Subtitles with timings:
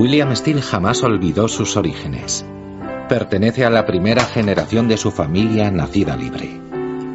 [0.00, 2.42] William Steele jamás olvidó sus orígenes.
[3.06, 6.58] Pertenece a la primera generación de su familia nacida libre.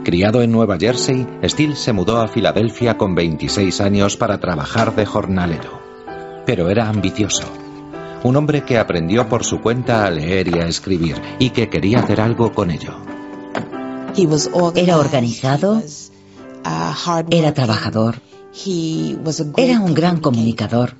[0.04, 5.04] Criado en Nueva Jersey, Steele se mudó a Filadelfia con 26 años para trabajar de
[5.04, 5.82] jornalero.
[6.46, 7.52] Pero era ambicioso.
[8.22, 12.02] Un hombre que aprendió por su cuenta a leer y a escribir y que quería
[12.02, 12.94] hacer algo con ello.
[14.76, 15.82] Era organizado,
[17.32, 18.22] era trabajador,
[19.58, 20.94] era un gran comunicador.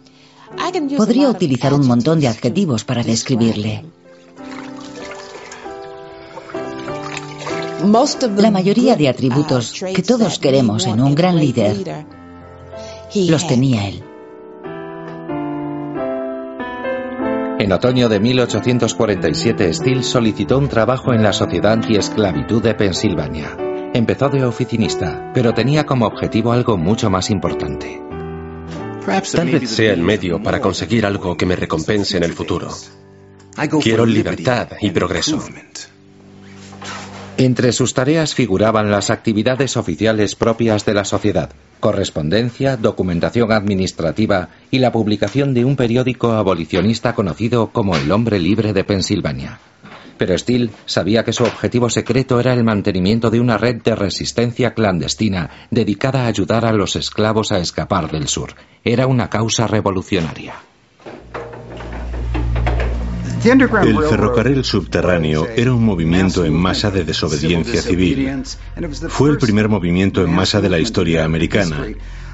[0.98, 3.84] Podría utilizar un montón de adjetivos para describirle.
[8.38, 12.06] La mayoría de atributos que todos queremos en un gran líder
[13.14, 14.04] los tenía él.
[17.60, 23.58] En otoño de 1847, Steele solicitó un trabajo en la Sociedad Antiesclavitud de Pensilvania.
[23.94, 28.05] Empezó de oficinista, pero tenía como objetivo algo mucho más importante.
[29.06, 32.70] Tal vez sea el medio para conseguir algo que me recompense en el futuro.
[33.82, 35.40] Quiero libertad y progreso.
[37.38, 44.80] Entre sus tareas figuraban las actividades oficiales propias de la sociedad, correspondencia, documentación administrativa y
[44.80, 49.60] la publicación de un periódico abolicionista conocido como El Hombre Libre de Pensilvania.
[50.18, 54.74] Pero Steele sabía que su objetivo secreto era el mantenimiento de una red de resistencia
[54.74, 58.56] clandestina dedicada a ayudar a los esclavos a escapar del sur.
[58.84, 60.56] Era una causa revolucionaria.
[63.46, 68.44] El ferrocarril subterráneo era un movimiento en masa de desobediencia civil.
[69.10, 71.86] Fue el primer movimiento en masa de la historia americana,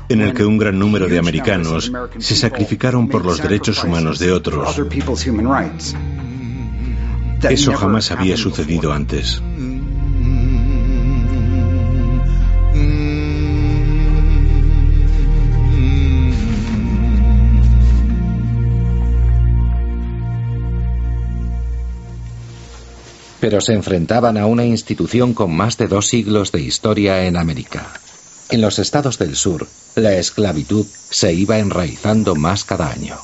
[0.08, 4.32] en el que un gran número de americanos se sacrificaron por los derechos humanos de
[4.32, 4.82] otros.
[7.50, 9.42] Eso jamás había sucedido antes.
[23.40, 27.88] Pero se enfrentaban a una institución con más de dos siglos de historia en América.
[28.50, 33.18] En los estados del sur, la esclavitud se iba enraizando más cada año.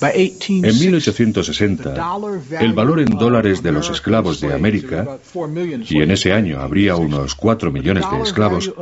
[0.00, 1.94] En 1860,
[2.60, 5.18] el valor en dólares de los esclavos de América,
[5.88, 8.72] y en ese año habría unos 4 millones de esclavos,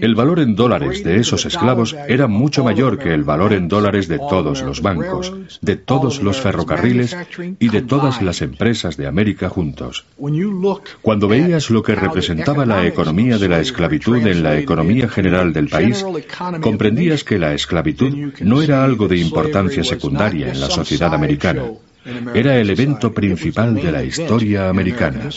[0.00, 4.08] el valor en dólares de esos esclavos era mucho mayor que el valor en dólares
[4.08, 7.16] de todos los bancos, de todos los ferrocarriles
[7.60, 10.04] y de todas las empresas de América juntos.
[11.00, 15.68] Cuando veías lo que representaba la economía de la esclavitud en la economía general del
[15.68, 16.04] país,
[16.60, 21.64] comprendías que la esclavitud no era algo de importancia secundaria en la sociedad americana.
[22.34, 25.28] Era el evento principal de la historia americana.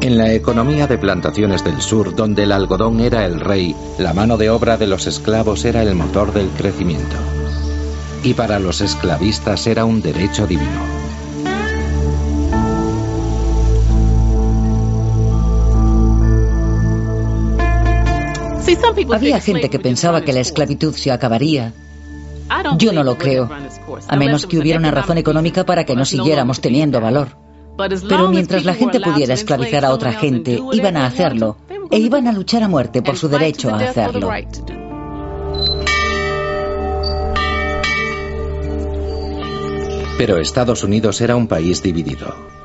[0.00, 4.38] En la economía de plantaciones del sur, donde el algodón era el rey, la mano
[4.38, 7.16] de obra de los esclavos era el motor del crecimiento.
[8.24, 10.99] Y para los esclavistas era un derecho divino.
[19.12, 21.72] Había gente que pensaba que la esclavitud se acabaría.
[22.78, 23.48] Yo no lo creo.
[24.08, 27.36] a menos que hubiera una razón económica para que no siguiéramos teniendo valor.
[28.08, 31.56] Pero mientras la gente pudiera esclavizar a otra gente, iban a hacerlo,
[31.90, 34.30] e iban a luchar a muerte por su derecho a hacerlo.
[40.18, 42.59] Pero Estados Unidos era un país dividido.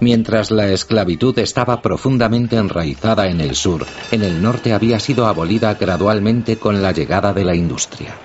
[0.00, 5.74] Mientras la esclavitud estaba profundamente enraizada en el sur, en el norte había sido abolida
[5.74, 8.16] gradualmente con la llegada de la industria.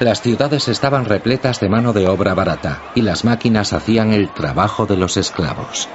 [0.00, 4.84] Las ciudades estaban repletas de mano de obra barata y las máquinas hacían el trabajo
[4.84, 5.88] de los esclavos.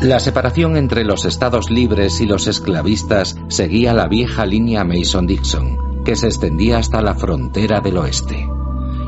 [0.00, 6.16] La separación entre los estados libres y los esclavistas seguía la vieja línea Mason-Dixon, que
[6.16, 8.48] se extendía hasta la frontera del oeste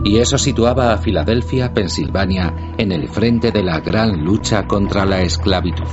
[0.06, 5.22] y eso situaba a Filadelfia, Pensilvania, en el frente de la gran lucha contra la
[5.22, 5.88] esclavitud.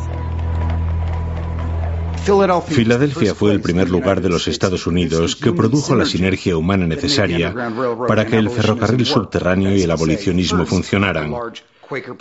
[2.67, 7.53] Filadelfia fue el primer lugar de los Estados Unidos que produjo la sinergia humana necesaria
[8.07, 11.33] para que el ferrocarril subterráneo y el abolicionismo funcionaran.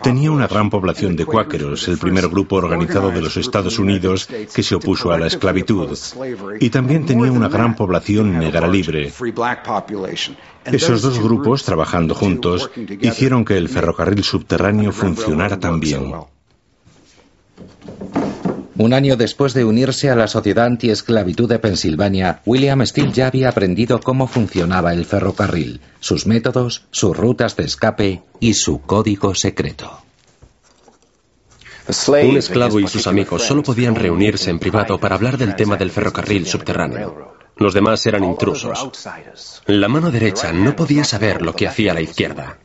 [0.02, 4.62] Tenía una gran población de cuáqueros, el primer grupo organizado de los Estados Unidos que
[4.62, 5.96] se opuso a la esclavitud,
[6.60, 9.12] y también tenía una gran población negra libre.
[10.64, 12.70] Esos dos grupos, trabajando juntos,
[13.00, 16.12] hicieron que el ferrocarril subterráneo funcionara tan bien.
[18.82, 23.48] Un año después de unirse a la Sociedad Anti-Esclavitud de Pensilvania, William Steele ya había
[23.48, 30.00] aprendido cómo funcionaba el ferrocarril, sus métodos, sus rutas de escape y su código secreto.
[32.08, 35.92] Un esclavo y sus amigos solo podían reunirse en privado para hablar del tema del
[35.92, 37.36] ferrocarril subterráneo.
[37.58, 38.90] Los demás eran intrusos.
[39.66, 42.58] La mano derecha no podía saber lo que hacía la izquierda.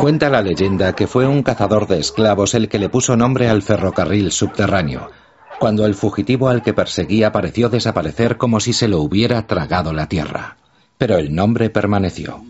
[0.00, 3.60] Cuenta la leyenda que fue un cazador de esclavos el que le puso nombre al
[3.60, 5.10] ferrocarril subterráneo,
[5.58, 10.08] cuando el fugitivo al que perseguía pareció desaparecer como si se lo hubiera tragado la
[10.08, 10.56] tierra.
[10.96, 12.42] Pero el nombre permaneció.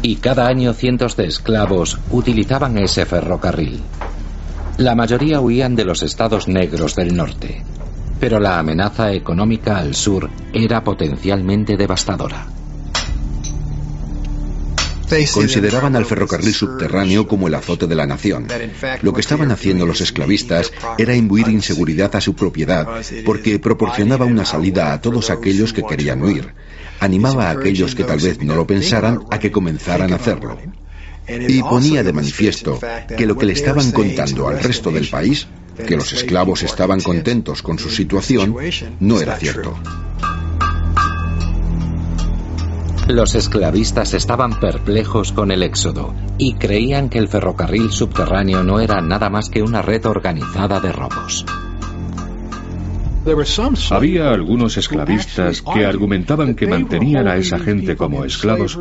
[0.00, 3.80] Y cada año cientos de esclavos utilizaban ese ferrocarril.
[4.76, 7.64] La mayoría huían de los estados negros del norte,
[8.20, 12.59] pero la amenaza económica al sur era potencialmente devastadora.
[15.32, 18.46] Consideraban al ferrocarril subterráneo como el azote de la nación.
[19.02, 22.86] Lo que estaban haciendo los esclavistas era imbuir inseguridad a su propiedad
[23.24, 26.54] porque proporcionaba una salida a todos aquellos que querían huir.
[27.00, 30.58] Animaba a aquellos que tal vez no lo pensaran a que comenzaran a hacerlo.
[31.26, 32.78] Y ponía de manifiesto
[33.16, 35.46] que lo que le estaban contando al resto del país,
[35.86, 38.54] que los esclavos estaban contentos con su situación,
[39.00, 39.78] no era cierto.
[43.12, 49.00] Los esclavistas estaban perplejos con el éxodo y creían que el ferrocarril subterráneo no era
[49.00, 51.44] nada más que una red organizada de robos.
[53.90, 58.78] Había algunos esclavistas que argumentaban que mantenían a esa gente como esclavos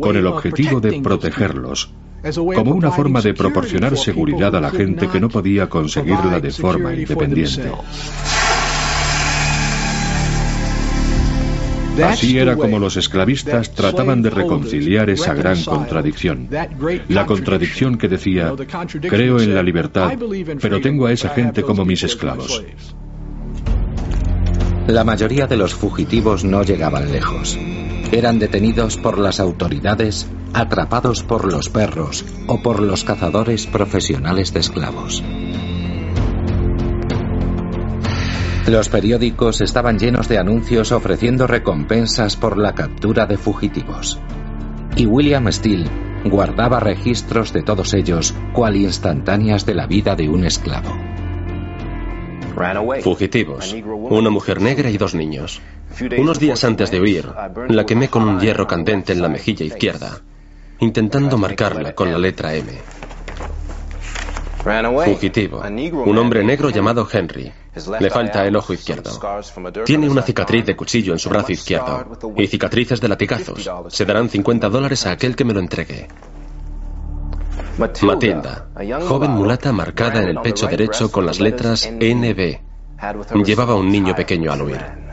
[0.00, 1.92] con el objetivo de protegerlos,
[2.34, 6.92] como una forma de proporcionar seguridad a la gente que no podía conseguirla de forma
[6.92, 7.70] independiente.
[12.04, 16.48] Así era como los esclavistas trataban de reconciliar esa gran contradicción.
[17.08, 18.52] La contradicción que decía,
[19.02, 20.12] creo en la libertad,
[20.60, 22.62] pero tengo a esa gente como mis esclavos.
[24.86, 27.58] La mayoría de los fugitivos no llegaban lejos.
[28.12, 34.60] Eran detenidos por las autoridades, atrapados por los perros o por los cazadores profesionales de
[34.60, 35.22] esclavos.
[38.66, 44.20] Los periódicos estaban llenos de anuncios ofreciendo recompensas por la captura de fugitivos.
[44.96, 45.88] Y William Steele
[46.24, 50.96] guardaba registros de todos ellos, cual instantáneas de la vida de un esclavo.
[53.02, 53.74] Fugitivos,
[54.10, 55.62] una mujer negra y dos niños.
[56.18, 57.26] Unos días antes de huir,
[57.68, 60.20] la quemé con un hierro candente en la mejilla izquierda,
[60.78, 62.70] intentando marcarla con la letra M.
[65.06, 65.62] Fugitivo.
[66.04, 67.50] Un hombre negro llamado Henry.
[68.00, 69.10] Le falta el ojo izquierdo.
[69.84, 73.70] Tiene una cicatriz de cuchillo en su brazo izquierdo y cicatrices de latigazos.
[73.88, 76.08] Se darán 50 dólares a aquel que me lo entregue.
[78.02, 78.68] Matilda,
[79.08, 82.58] joven mulata marcada en el pecho derecho con las letras NB.
[83.44, 85.09] Llevaba un niño pequeño al huir.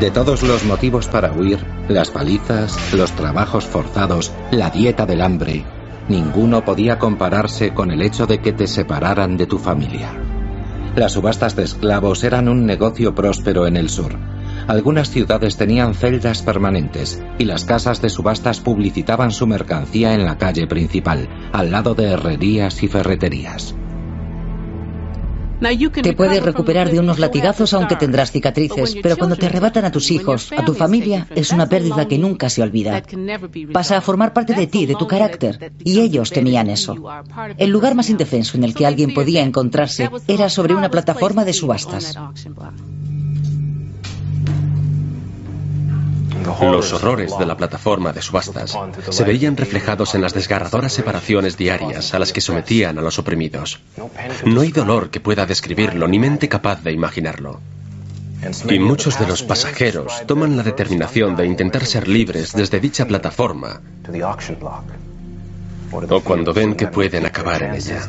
[0.00, 5.62] De todos los motivos para huir, las palizas, los trabajos forzados, la dieta del hambre,
[6.08, 10.18] ninguno podía compararse con el hecho de que te separaran de tu familia.
[10.96, 14.16] Las subastas de esclavos eran un negocio próspero en el sur,
[14.66, 20.38] Algunas ciudades tenían celdas permanentes y las casas de subastas publicitaban su mercancía en la
[20.38, 23.74] calle principal, al lado de herrerías y ferreterías.
[26.02, 30.10] Te puedes recuperar de unos latigazos aunque tendrás cicatrices, pero cuando te arrebatan a tus
[30.10, 33.02] hijos, a tu familia, es una pérdida que nunca se olvida.
[33.72, 36.96] Pasa a formar parte de ti, de tu carácter, y ellos temían eso.
[37.58, 41.52] El lugar más indefenso en el que alguien podía encontrarse era sobre una plataforma de
[41.52, 42.16] subastas.
[46.44, 48.76] Los horrores de la plataforma de subastas
[49.10, 53.80] se veían reflejados en las desgarradoras separaciones diarias a las que sometían a los oprimidos.
[54.44, 57.60] No hay dolor que pueda describirlo ni mente capaz de imaginarlo.
[58.68, 63.80] Y muchos de los pasajeros toman la determinación de intentar ser libres desde dicha plataforma
[65.92, 68.00] o cuando ven que pueden acabar en ella.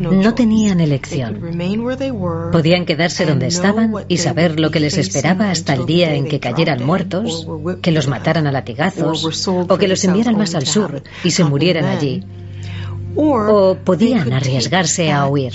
[0.00, 1.40] No tenían elección.
[2.52, 6.40] Podían quedarse donde estaban y saber lo que les esperaba hasta el día en que
[6.40, 7.46] cayeran muertos,
[7.80, 11.84] que los mataran a latigazos o que los enviaran más al sur y se murieran
[11.84, 12.24] allí.
[13.14, 15.52] O podían arriesgarse a huir.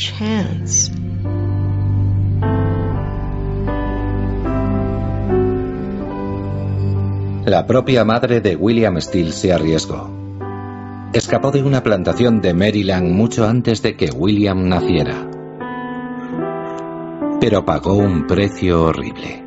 [7.45, 10.16] La propia madre de William Steele se arriesgó.
[11.17, 15.27] Escapó de una plantación de Maryland mucho antes de que William naciera.
[17.41, 19.43] Pero pagó un precio horrible.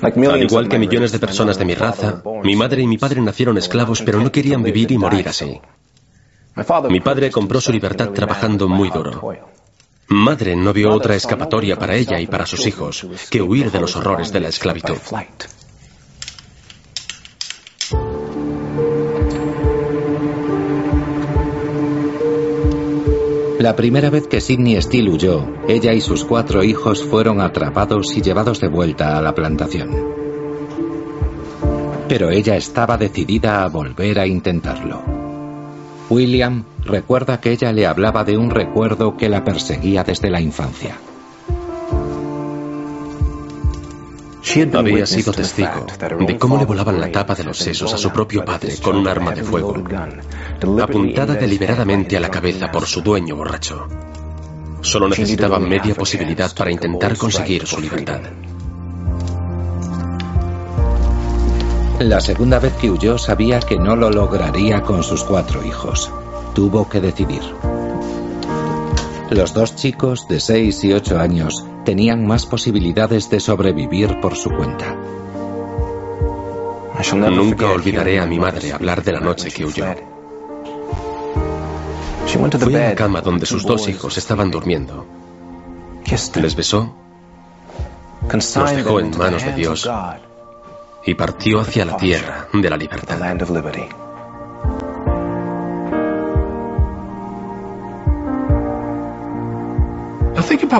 [0.00, 3.58] Al igual que millones de personas de mi raza, mi madre y mi padre nacieron
[3.58, 5.60] esclavos pero no querían vivir y morir así.
[6.88, 9.30] Mi padre compró su libertad trabajando muy duro.
[10.08, 13.94] Madre no vio otra escapatoria para ella y para sus hijos que huir de los
[13.94, 14.96] horrores de la esclavitud.
[23.60, 28.22] La primera vez que Sidney Steele huyó, ella y sus cuatro hijos fueron atrapados y
[28.22, 29.90] llevados de vuelta a la plantación.
[32.08, 35.02] Pero ella estaba decidida a volver a intentarlo.
[36.08, 40.96] William recuerda que ella le hablaba de un recuerdo que la perseguía desde la infancia.
[44.74, 45.86] Había sido testigo
[46.18, 49.06] de cómo le volaban la tapa de los sesos a su propio padre con un
[49.06, 49.74] arma de fuego,
[50.82, 53.86] apuntada deliberadamente a la cabeza por su dueño borracho.
[54.80, 58.20] Solo necesitaba media posibilidad para intentar conseguir su libertad.
[62.00, 66.10] La segunda vez que huyó sabía que no lo lograría con sus cuatro hijos.
[66.54, 67.42] Tuvo que decidir.
[69.30, 74.50] Los dos chicos de 6 y 8 años tenían más posibilidades de sobrevivir por su
[74.50, 74.96] cuenta.
[77.30, 79.86] Nunca olvidaré a mi madre hablar de la noche que huyó.
[82.26, 85.06] Fue a la cama donde sus dos hijos estaban durmiendo.
[86.34, 86.92] Les besó,
[88.32, 89.88] los dejó en manos de Dios
[91.06, 93.18] y partió hacia la tierra de la libertad.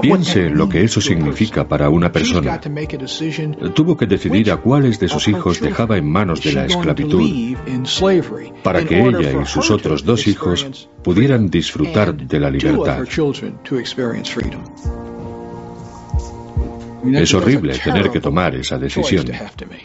[0.00, 2.60] Piense lo que eso significa para una persona.
[3.74, 7.56] Tuvo que decidir a cuáles de sus hijos dejaba en manos de la esclavitud
[8.62, 13.04] para que ella y sus otros dos hijos pudieran disfrutar de la libertad.
[17.04, 19.26] Es horrible tener que tomar esa decisión.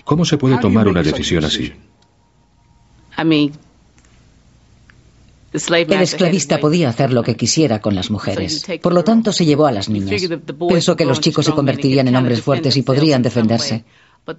[0.03, 1.73] ¿Cómo se puede tomar una decisión así?
[5.55, 8.65] El esclavista podía hacer lo que quisiera con las mujeres.
[8.81, 10.21] Por lo tanto, se llevó a las niñas.
[10.69, 13.85] Pensó que los chicos se convertirían en hombres fuertes y podrían defenderse.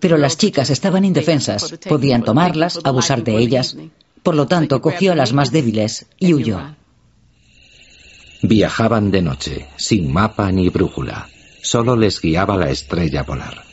[0.00, 3.76] Pero las chicas estaban indefensas, podían tomarlas, abusar de ellas.
[4.22, 6.60] Por lo tanto, cogió a las más débiles y huyó.
[8.42, 11.28] Viajaban de noche, sin mapa ni brújula.
[11.62, 13.64] Solo les guiaba la estrella polar.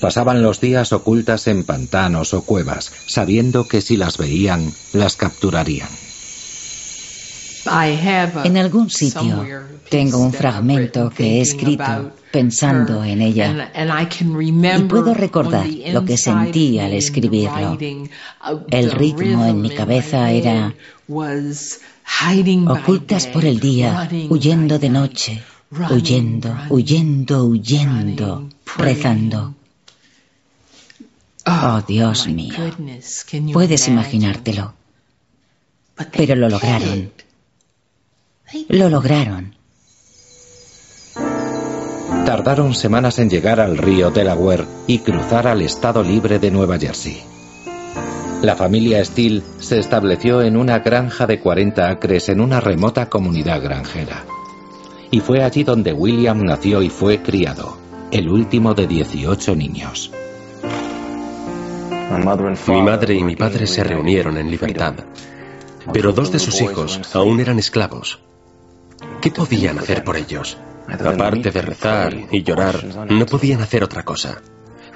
[0.00, 5.88] Pasaban los días ocultas en pantanos o cuevas, sabiendo que si las veían, las capturarían.
[7.66, 9.44] En algún sitio
[9.88, 13.70] tengo un fragmento que he escrito pensando en ella
[14.50, 17.78] y puedo recordar lo que sentí al escribirlo.
[18.68, 20.74] El ritmo en mi cabeza era
[22.66, 25.42] ocultas por el día, huyendo de noche,
[25.90, 29.54] huyendo, huyendo, huyendo, rezando.
[31.46, 32.54] Oh, Dios mío,
[33.52, 34.74] puedes imaginártelo.
[36.12, 37.10] Pero lo lograron.
[38.68, 39.56] Lo lograron.
[42.24, 47.22] Tardaron semanas en llegar al río Delaware y cruzar al estado libre de Nueva Jersey.
[48.42, 53.62] La familia Steele se estableció en una granja de 40 acres en una remota comunidad
[53.62, 54.24] granjera.
[55.10, 57.76] Y fue allí donde William nació y fue criado,
[58.10, 60.12] el último de 18 niños.
[62.68, 64.94] Mi madre y mi padre se reunieron en libertad,
[65.92, 68.20] pero dos de sus hijos aún eran esclavos.
[69.20, 70.56] ¿Qué podían hacer por ellos?
[70.88, 74.40] Aparte de rezar y llorar, no podían hacer otra cosa.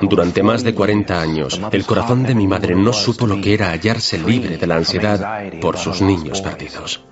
[0.00, 3.70] Durante más de 40 años, el corazón de mi madre no supo lo que era
[3.70, 7.02] hallarse libre de la ansiedad por sus niños perdidos.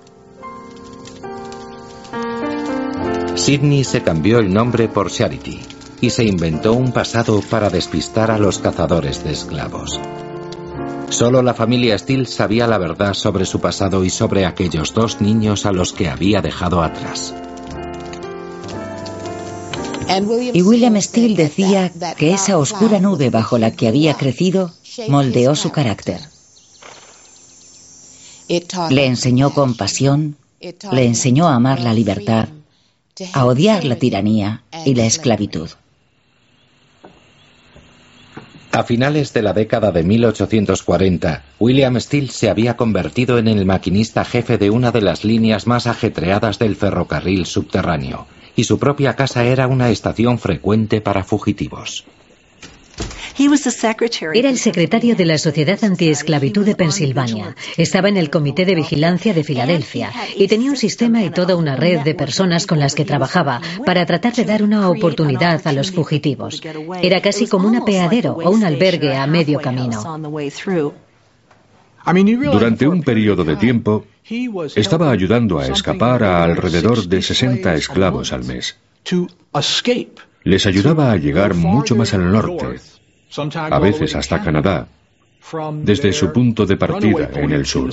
[3.35, 5.61] Sidney se cambió el nombre por Charity
[6.01, 9.99] y se inventó un pasado para despistar a los cazadores de esclavos.
[11.09, 15.65] Solo la familia Steele sabía la verdad sobre su pasado y sobre aquellos dos niños
[15.65, 17.33] a los que había dejado atrás.
[20.53, 24.71] Y William Steele decía que esa oscura nube bajo la que había crecido
[25.07, 26.21] moldeó su carácter.
[28.89, 30.35] Le enseñó compasión,
[30.91, 32.49] le enseñó a amar la libertad,
[33.33, 35.69] a odiar la tiranía y la esclavitud.
[38.71, 44.23] A finales de la década de 1840, William Steele se había convertido en el maquinista
[44.23, 49.43] jefe de una de las líneas más ajetreadas del ferrocarril subterráneo, y su propia casa
[49.43, 52.05] era una estación frecuente para fugitivos.
[54.33, 57.55] Era el secretario de la Sociedad Antiesclavitud de Pensilvania.
[57.77, 61.77] Estaba en el Comité de Vigilancia de Filadelfia y tenía un sistema y toda una
[61.77, 65.89] red de personas con las que trabajaba para tratar de dar una oportunidad a los
[65.91, 66.61] fugitivos.
[67.01, 70.19] Era casi como un apeadero o un albergue a medio camino.
[72.51, 74.05] Durante un periodo de tiempo,
[74.75, 78.77] estaba ayudando a escapar a alrededor de 60 esclavos al mes.
[80.43, 82.79] Les ayudaba a llegar mucho más al norte,
[83.53, 84.87] a veces hasta Canadá,
[85.83, 87.91] desde su punto de partida en el sur.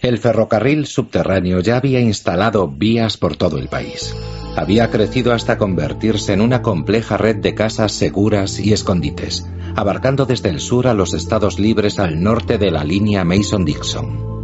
[0.00, 4.16] El ferrocarril subterráneo ya había instalado vías por todo el país.
[4.56, 10.48] Había crecido hasta convertirse en una compleja red de casas seguras y escondites, abarcando desde
[10.48, 14.41] el sur a los estados libres al norte de la línea Mason-Dixon.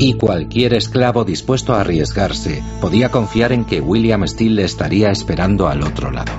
[0.00, 5.82] Y cualquier esclavo dispuesto a arriesgarse podía confiar en que William Steele estaría esperando al
[5.82, 6.32] otro lado.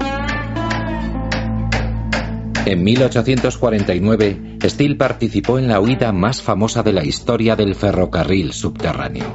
[2.66, 9.26] En 1849, Steele participó en la huida más famosa de la historia del ferrocarril subterráneo.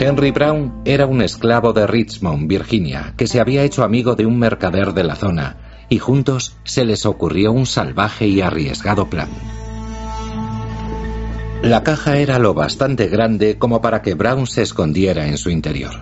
[0.00, 4.38] Henry Brown era un esclavo de Richmond, Virginia, que se había hecho amigo de un
[4.38, 5.58] mercader de la zona,
[5.90, 9.28] y juntos se les ocurrió un salvaje y arriesgado plan.
[11.62, 15.92] La caja era lo bastante grande como para que Brown se escondiera en su interior.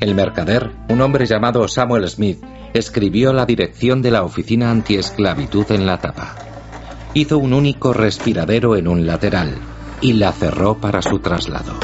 [0.00, 2.38] El mercader, un hombre llamado Samuel Smith,
[2.72, 6.36] escribió la dirección de la oficina antiesclavitud en la tapa.
[7.12, 9.56] Hizo un único respiradero en un lateral
[10.00, 11.74] y la cerró para su traslado.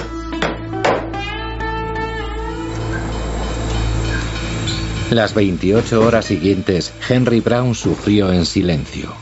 [5.10, 9.12] Las 28 horas siguientes, Henry Brown sufrió en silencio,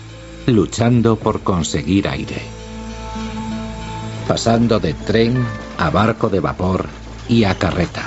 [0.47, 2.62] luchando por conseguir aire
[4.33, 6.89] pasando de tren a barco de vapor
[7.29, 8.03] y a carreta.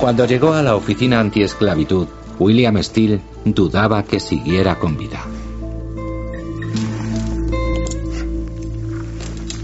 [0.00, 2.08] Cuando llegó a la oficina antiesclavitud,
[2.40, 5.20] William Steele dudaba que siguiera con vida.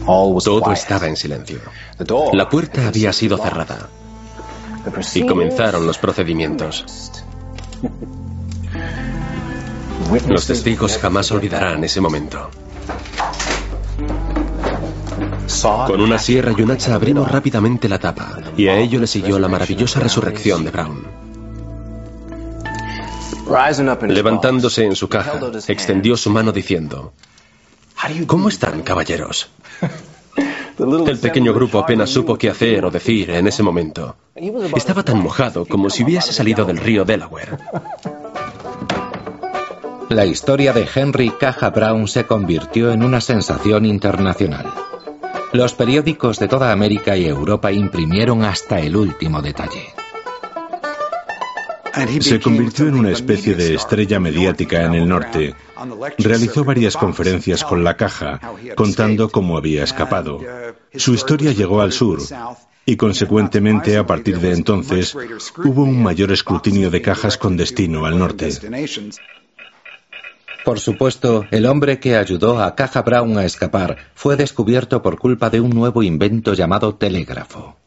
[0.07, 1.59] Todo estaba en silencio.
[2.33, 3.89] La puerta había sido cerrada.
[5.13, 6.85] Y comenzaron los procedimientos.
[10.29, 12.49] Los testigos jamás olvidarán ese momento.
[15.87, 19.39] Con una sierra y un hacha abrimos rápidamente la tapa, y a ello le siguió
[19.39, 21.07] la maravillosa resurrección de Brown.
[24.09, 27.15] Levantándose en su caja, extendió su mano diciendo,
[28.27, 29.49] ¿Cómo están, caballeros?
[30.79, 34.17] El pequeño grupo apenas supo qué hacer o decir en ese momento.
[34.77, 37.59] Estaba tan mojado como si hubiese salido del río Delaware.
[40.11, 44.73] La historia de Henry Caja Brown se convirtió en una sensación internacional.
[45.53, 49.95] Los periódicos de toda América y Europa imprimieron hasta el último detalle.
[52.21, 55.55] Se convirtió en una especie de estrella mediática en el norte.
[56.19, 58.41] Realizó varias conferencias con la caja,
[58.77, 60.41] contando cómo había escapado.
[60.95, 62.21] Su historia llegó al sur
[62.85, 65.15] y consecuentemente a partir de entonces
[65.65, 68.51] hubo un mayor escrutinio de cajas con destino al norte.
[70.69, 75.49] Por supuesto, el hombre que ayudó a Caja Brown a escapar fue descubierto por culpa
[75.49, 77.79] de un nuevo invento llamado telégrafo.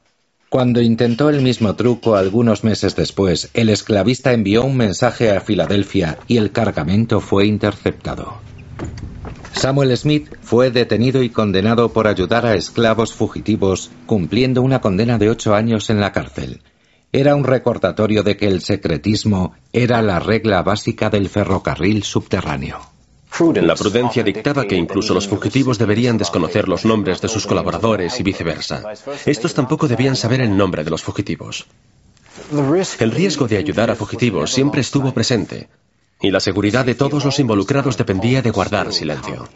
[0.49, 6.17] Cuando intentó el mismo truco algunos meses después, el esclavista envió un mensaje a Filadelfia
[6.27, 8.39] y el cargamento fue interceptado.
[9.53, 15.29] Samuel Smith fue detenido y condenado por ayudar a esclavos fugitivos, cumpliendo una condena de
[15.29, 16.61] ocho años en la cárcel.
[17.13, 22.79] Era un recordatorio de que el secretismo era la regla básica del ferrocarril subterráneo.
[23.55, 28.23] La prudencia dictaba que incluso los fugitivos deberían desconocer los nombres de sus colaboradores y
[28.23, 28.83] viceversa.
[29.25, 31.65] Estos tampoco debían saber el nombre de los fugitivos.
[32.99, 35.69] El riesgo de ayudar a fugitivos siempre estuvo presente,
[36.21, 39.47] y la seguridad de todos los involucrados dependía de guardar silencio.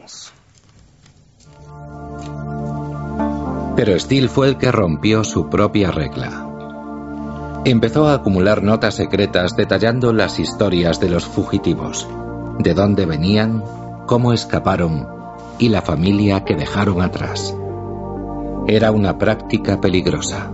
[3.75, 6.54] Pero Steele fue el que rompió su propia regla.
[7.65, 12.07] Empezó a acumular notas secretas detallando las historias de los fugitivos
[12.59, 13.63] de dónde venían,
[14.05, 15.07] cómo escaparon
[15.57, 17.55] y la familia que dejaron atrás.
[18.67, 20.51] Era una práctica peligrosa.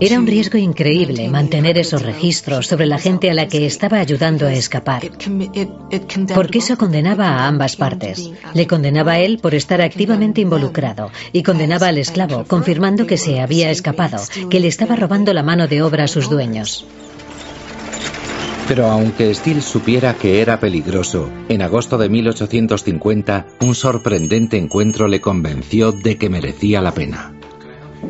[0.00, 4.46] Era un riesgo increíble mantener esos registros sobre la gente a la que estaba ayudando
[4.46, 5.10] a escapar.
[6.34, 8.30] Porque eso condenaba a ambas partes.
[8.52, 13.40] Le condenaba a él por estar activamente involucrado y condenaba al esclavo, confirmando que se
[13.40, 14.18] había escapado,
[14.50, 16.84] que le estaba robando la mano de obra a sus dueños.
[18.68, 25.22] Pero aunque Steele supiera que era peligroso, en agosto de 1850 un sorprendente encuentro le
[25.22, 27.39] convenció de que merecía la pena.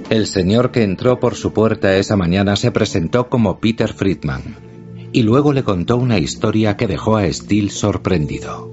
[0.09, 4.71] El señor que entró por su puerta esa mañana se presentó como Peter Friedman
[5.13, 8.73] y luego le contó una historia que dejó a Steele sorprendido.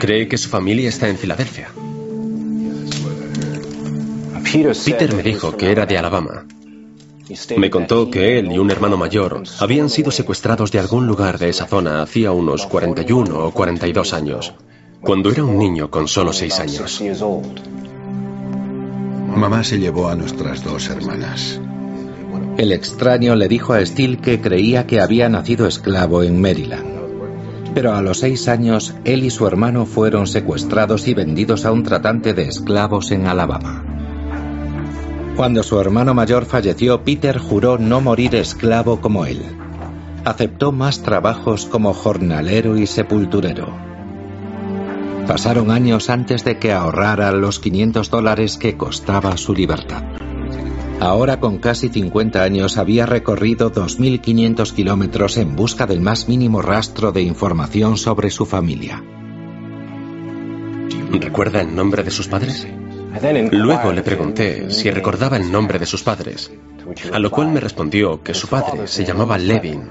[0.00, 1.70] Cree que su familia está en Filadelfia.
[4.84, 6.46] Peter me dijo que era de Alabama.
[7.58, 11.50] Me contó que él y un hermano mayor habían sido secuestrados de algún lugar de
[11.50, 14.54] esa zona hacía unos 41 o 42 años,
[15.00, 17.02] cuando era un niño con solo 6 años.
[19.38, 21.60] Mamá se llevó a nuestras dos hermanas.
[22.56, 26.98] El extraño le dijo a Steele que creía que había nacido esclavo en Maryland.
[27.72, 31.84] Pero a los seis años, él y su hermano fueron secuestrados y vendidos a un
[31.84, 33.84] tratante de esclavos en Alabama.
[35.36, 39.40] Cuando su hermano mayor falleció, Peter juró no morir esclavo como él.
[40.24, 43.72] Aceptó más trabajos como jornalero y sepulturero.
[45.28, 50.02] Pasaron años antes de que ahorrara los 500 dólares que costaba su libertad.
[51.00, 57.12] Ahora con casi 50 años había recorrido 2.500 kilómetros en busca del más mínimo rastro
[57.12, 59.04] de información sobre su familia.
[61.12, 62.66] ¿Recuerda el nombre de sus padres?
[63.50, 66.50] Luego le pregunté si recordaba el nombre de sus padres,
[67.12, 69.90] a lo cual me respondió que su padre se llamaba Levin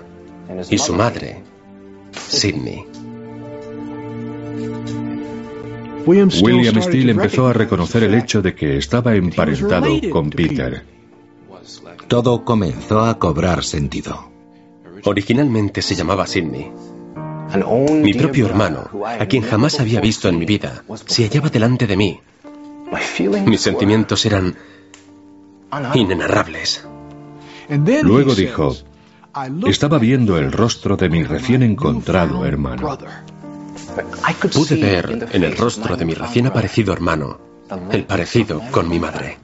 [0.67, 1.43] y su madre,
[2.11, 2.96] Sidney.
[6.07, 6.31] William
[6.81, 10.85] Steele empezó a reconocer el hecho de que estaba emparentado con Peter.
[12.07, 14.31] Todo comenzó a cobrar sentido.
[15.03, 16.71] Originalmente se llamaba Sidney.
[18.01, 21.97] Mi propio hermano, a quien jamás había visto en mi vida, se hallaba delante de
[21.97, 22.19] mí.
[23.45, 24.55] Mis sentimientos eran
[25.93, 26.87] inenarrables.
[28.03, 28.75] Luego dijo,
[29.67, 32.97] estaba viendo el rostro de mi recién encontrado hermano.
[34.53, 37.47] Pude ver en el rostro de mi recién aparecido hermano
[37.91, 39.37] el parecido con mi madre.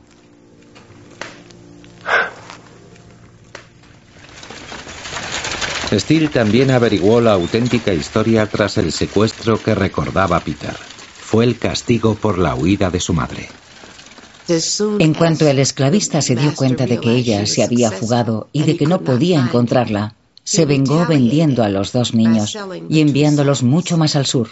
[5.91, 10.75] Steele también averiguó la auténtica historia tras el secuestro que recordaba Peter.
[10.75, 13.49] Fue el castigo por la huida de su madre.
[14.99, 18.75] En cuanto el esclavista se dio cuenta de que ella se había fugado y de
[18.75, 22.57] que no podía encontrarla, se vengó vendiendo a los dos niños
[22.89, 24.49] y enviándolos mucho más al sur,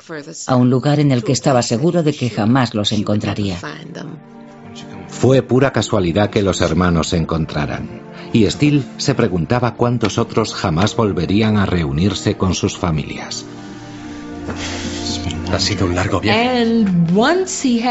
[0.47, 3.58] a un lugar en el que estaba seguro de que jamás los encontraría.
[5.10, 8.01] Fue pura casualidad que los hermanos se encontraran,
[8.32, 13.45] y Steele se preguntaba cuántos otros jamás volverían a reunirse con sus familias.
[15.51, 16.62] Ha sido un largo viaje.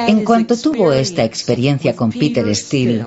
[0.08, 3.06] En cuanto tuvo esta experiencia con Peter Steele,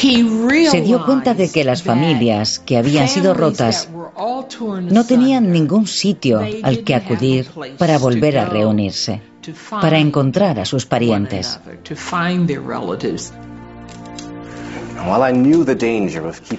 [0.00, 3.88] se dio cuenta de que las familias que habían sido rotas
[4.82, 9.20] no tenían ningún sitio al que acudir para volver a reunirse,
[9.70, 11.58] para encontrar a sus parientes.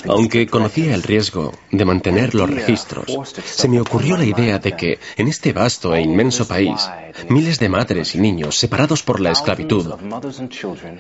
[0.07, 3.05] Aunque conocía el riesgo de mantener los registros,
[3.43, 6.89] se me ocurrió la idea de que en este vasto e inmenso país,
[7.29, 9.93] miles de madres y niños separados por la esclavitud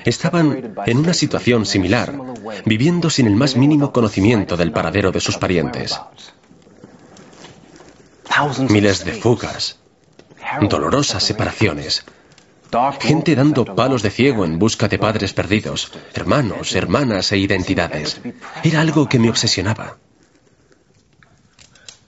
[0.05, 2.13] estaban en una situación similar,
[2.65, 5.99] viviendo sin el más mínimo conocimiento del paradero de sus parientes.
[8.69, 9.79] Miles de fugas,
[10.69, 12.05] dolorosas separaciones,
[12.99, 18.21] Gente dando palos de ciego en busca de padres perdidos, hermanos, hermanas e identidades.
[18.63, 19.97] Era algo que me obsesionaba.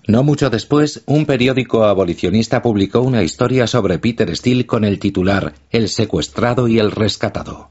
[0.08, 5.54] No mucho después, un periódico abolicionista publicó una historia sobre Peter Steele con el titular
[5.72, 7.70] El secuestrado y el rescatado.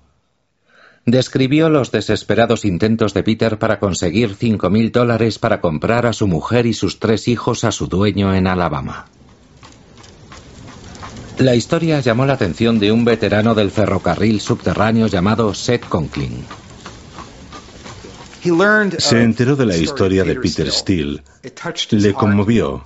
[1.07, 6.26] Describió los desesperados intentos de Peter para conseguir cinco mil dólares para comprar a su
[6.26, 9.07] mujer y sus tres hijos a su dueño en Alabama.
[11.40, 16.44] La historia llamó la atención de un veterano del ferrocarril subterráneo llamado Seth Conklin.
[18.98, 21.22] Se enteró de la historia de Peter Steele.
[21.92, 22.85] Le conmovió.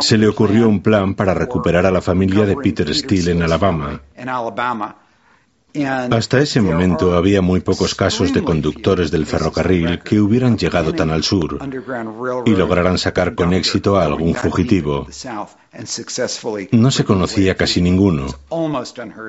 [0.00, 4.00] Se le ocurrió un plan para recuperar a la familia de Peter Steele en Alabama.
[6.10, 11.10] Hasta ese momento había muy pocos casos de conductores del ferrocarril que hubieran llegado tan
[11.10, 11.58] al sur
[12.46, 15.08] y lograran sacar con éxito a algún fugitivo.
[16.70, 18.26] No se conocía casi ninguno.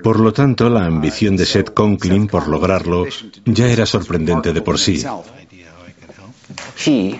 [0.03, 3.05] Por lo tanto, la ambición de Seth Conklin por lograrlo
[3.45, 5.03] ya era sorprendente de por sí.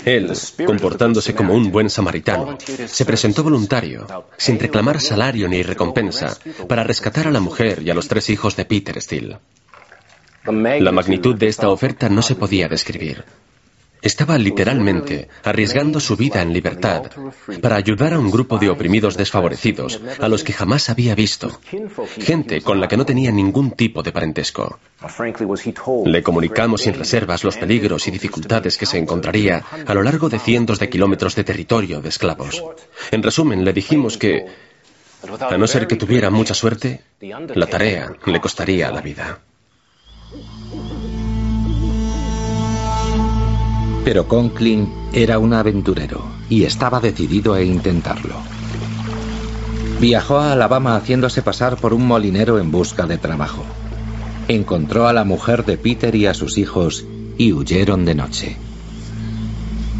[0.05, 0.31] Él,
[0.65, 4.05] comportándose como un buen samaritano, se presentó voluntario,
[4.37, 6.37] sin reclamar salario ni recompensa,
[6.67, 9.39] para rescatar a la mujer y a los tres hijos de Peter Steele.
[10.45, 13.23] La magnitud de esta oferta no se podía describir.
[14.01, 17.03] Estaba literalmente arriesgando su vida en libertad
[17.61, 21.59] para ayudar a un grupo de oprimidos desfavorecidos a los que jamás había visto,
[22.19, 24.79] gente con la que no tenía ningún tipo de parentesco.
[26.05, 30.39] Le comunicamos sin reservas los peligros y dificultades que se encontraría a lo largo de
[30.39, 32.63] cientos de kilómetros de territorio de esclavos.
[33.11, 34.45] En resumen, le dijimos que,
[35.39, 39.39] a no ser que tuviera mucha suerte, la tarea le costaría la vida.
[44.05, 48.35] Pero Conklin era un aventurero y estaba decidido a intentarlo.
[49.99, 53.65] Viajó a Alabama haciéndose pasar por un molinero en busca de trabajo.
[54.47, 57.03] Encontró a la mujer de Peter y a sus hijos
[57.39, 58.57] y huyeron de noche.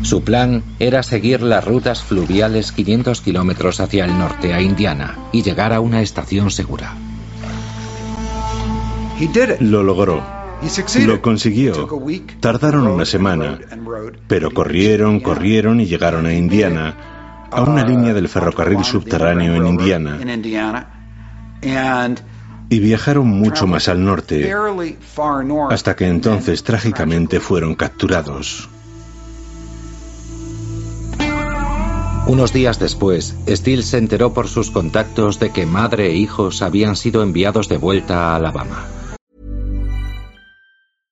[0.04, 5.42] Su plan era seguir las rutas fluviales 500 kilómetros hacia el norte a Indiana y
[5.42, 6.94] llegar a una estación segura.
[9.62, 10.35] Lo logró.
[11.06, 11.88] Lo consiguió.
[12.40, 13.60] Tardaron una semana,
[14.28, 20.20] pero corrieron, corrieron y llegaron a Indiana, a una línea del ferrocarril subterráneo en Indiana.
[22.70, 24.52] Y viajaron mucho más al norte,
[25.70, 28.70] hasta que entonces trágicamente fueron capturados.
[32.28, 36.96] Unos días después, Steele se enteró por sus contactos de que madre e hijos habían
[36.96, 38.88] sido enviados de vuelta a Alabama.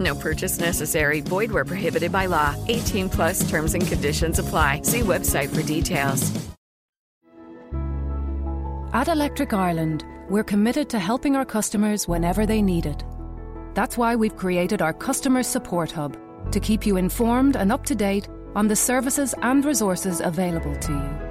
[0.00, 1.20] No purchase necessary.
[1.20, 2.56] Void where prohibited by law.
[2.68, 4.80] 18 plus terms and conditions apply.
[4.82, 6.32] See website for details.
[8.92, 13.04] At Electric Ireland, we're committed to helping our customers whenever they need it.
[13.74, 16.16] That's why we've created our Customer Support Hub
[16.50, 20.92] to keep you informed and up to date on the services and resources available to
[20.92, 21.30] you.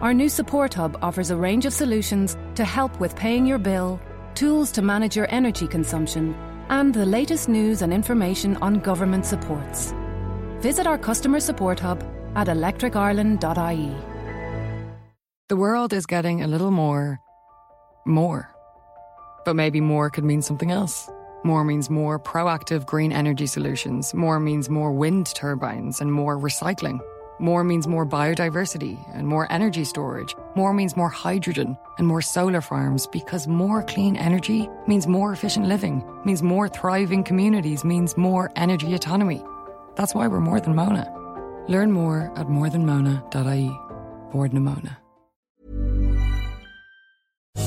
[0.00, 4.00] Our new Support Hub offers a range of solutions to help with paying your bill,
[4.34, 6.34] tools to manage your energy consumption,
[6.68, 9.94] and the latest news and information on government supports.
[10.60, 12.02] Visit our customer support hub
[12.34, 13.94] at electricireland.ie.
[15.48, 17.20] The world is getting a little more.
[18.04, 18.50] more.
[19.44, 21.08] But maybe more could mean something else.
[21.44, 24.12] More means more proactive green energy solutions.
[24.12, 26.98] More means more wind turbines and more recycling.
[27.38, 30.34] More means more biodiversity and more energy storage.
[30.54, 35.66] More means more hydrogen and more solar farms because more clean energy means more efficient
[35.66, 39.42] living, means more thriving communities, means more energy autonomy.
[39.96, 41.12] That's why we're more than Mona.
[41.68, 43.70] Learn more at morethanmona.ie.
[44.30, 44.98] Ford Namona.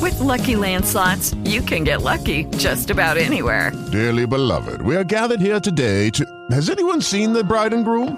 [0.02, 3.72] With Lucky Land slots, you can get lucky just about anywhere.
[3.92, 6.26] Dearly beloved, we are gathered here today to.
[6.52, 8.18] Has anyone seen the bride and groom?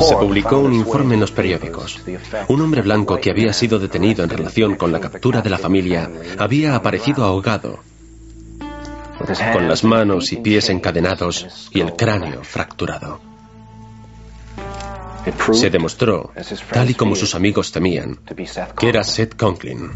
[0.00, 2.00] Se publicó un informe en los periódicos.
[2.48, 6.10] Un hombre blanco que había sido detenido en relación con la captura de la familia
[6.38, 7.80] había aparecido ahogado,
[9.52, 13.20] con las manos y pies encadenados y el cráneo fracturado.
[15.52, 16.32] Se demostró,
[16.70, 18.18] tal y como sus amigos temían,
[18.78, 19.90] que era Seth Conklin.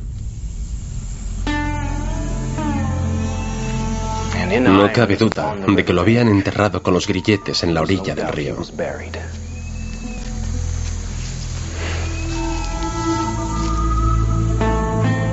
[4.60, 8.28] No cabe duda de que lo habían enterrado con los grilletes en la orilla del
[8.28, 8.56] río.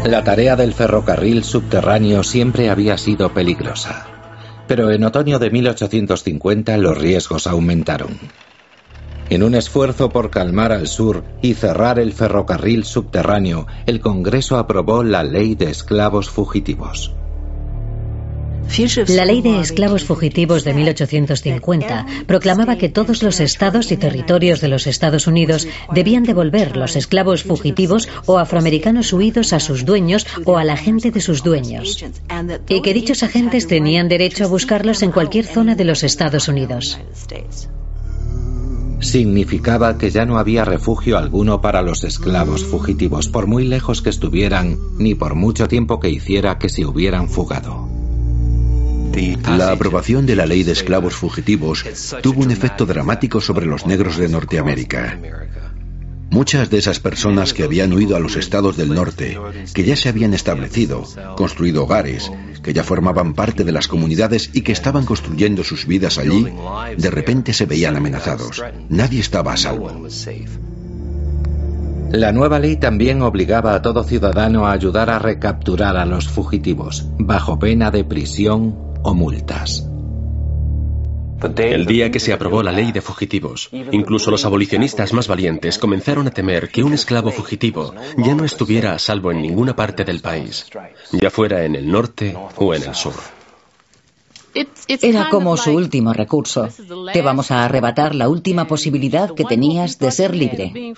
[0.05, 4.05] La tarea del ferrocarril subterráneo siempre había sido peligrosa.
[4.67, 8.19] Pero en otoño de 1850 los riesgos aumentaron.
[9.31, 15.03] En un esfuerzo por calmar al sur y cerrar el ferrocarril subterráneo, el Congreso aprobó
[15.03, 17.11] la Ley de Esclavos Fugitivos.
[19.07, 24.67] La ley de esclavos fugitivos de 1850 proclamaba que todos los estados y territorios de
[24.67, 30.57] los Estados Unidos debían devolver los esclavos fugitivos o afroamericanos huidos a sus dueños o
[30.57, 32.03] a la gente de sus dueños,
[32.67, 36.99] y que dichos agentes tenían derecho a buscarlos en cualquier zona de los Estados Unidos.
[38.99, 44.09] Significaba que ya no había refugio alguno para los esclavos fugitivos, por muy lejos que
[44.09, 47.84] estuvieran, ni por mucho tiempo que hiciera que se hubieran fugado.
[49.47, 51.85] La aprobación de la ley de esclavos fugitivos
[52.21, 55.17] tuvo un efecto dramático sobre los negros de Norteamérica.
[56.29, 59.39] Muchas de esas personas que habían huido a los estados del norte,
[59.73, 61.05] que ya se habían establecido,
[61.37, 62.29] construido hogares,
[62.61, 66.47] que ya formaban parte de las comunidades y que estaban construyendo sus vidas allí,
[66.97, 68.61] de repente se veían amenazados.
[68.89, 70.07] Nadie estaba a salvo.
[72.11, 77.07] La nueva ley también obligaba a todo ciudadano a ayudar a recapturar a los fugitivos,
[77.17, 79.87] bajo pena de prisión o multas.
[81.57, 86.27] El día que se aprobó la ley de fugitivos, incluso los abolicionistas más valientes comenzaron
[86.27, 90.21] a temer que un esclavo fugitivo ya no estuviera a salvo en ninguna parte del
[90.21, 90.65] país,
[91.11, 93.13] ya fuera en el norte o en el sur.
[94.87, 96.69] Era como su último recurso.
[97.11, 100.93] Te vamos a arrebatar la última posibilidad que tenías de ser libre.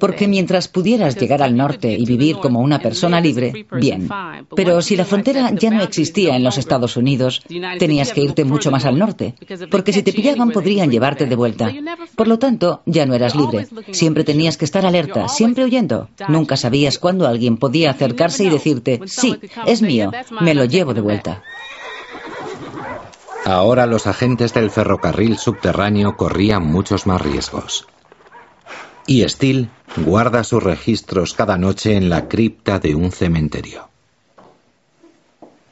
[0.00, 4.08] Porque mientras pudieras llegar al norte y vivir como una persona libre, bien.
[4.54, 7.42] Pero si la frontera ya no existía en los Estados Unidos,
[7.78, 9.34] tenías que irte mucho más al norte.
[9.70, 11.72] Porque si te pillaban podrían llevarte de vuelta.
[12.16, 13.66] Por lo tanto, ya no eras libre.
[13.92, 16.08] Siempre tenías que estar alerta, siempre huyendo.
[16.28, 21.00] Nunca sabías cuándo alguien podía acercarse y decirte, sí, es mío, me lo llevo de
[21.00, 21.42] vuelta.
[23.44, 27.86] Ahora los agentes del ferrocarril subterráneo corrían muchos más riesgos.
[29.06, 33.90] Y Steele guarda sus registros cada noche en la cripta de un cementerio.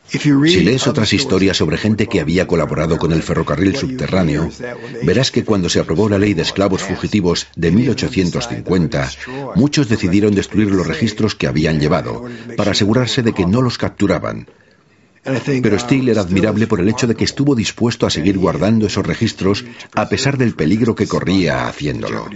[0.06, 4.50] Si lees otras historias sobre gente que había colaborado con el ferrocarril subterráneo,
[5.04, 9.10] verás que cuando se aprobó la ley de esclavos fugitivos de 1850,
[9.54, 12.24] muchos decidieron destruir los registros que habían llevado,
[12.58, 14.48] para asegurarse de que no los capturaban,
[15.24, 19.06] pero Steele era admirable por el hecho de que estuvo dispuesto a seguir guardando esos
[19.06, 19.64] registros
[19.94, 22.26] a pesar del peligro que corría haciéndolo.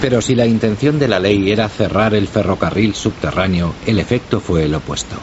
[0.00, 4.64] Pero si la intención de la ley era cerrar el ferrocarril subterráneo, el efecto fue
[4.64, 5.14] el opuesto.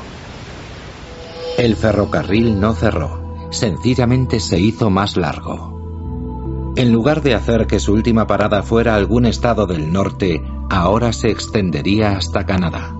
[1.57, 6.73] El ferrocarril no cerró, sencillamente se hizo más largo.
[6.77, 11.29] En lugar de hacer que su última parada fuera algún estado del norte, ahora se
[11.29, 12.98] extendería hasta Canadá.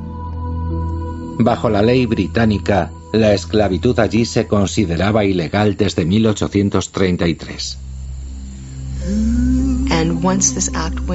[1.39, 7.77] Bajo la ley británica, la esclavitud allí se consideraba ilegal desde 1833.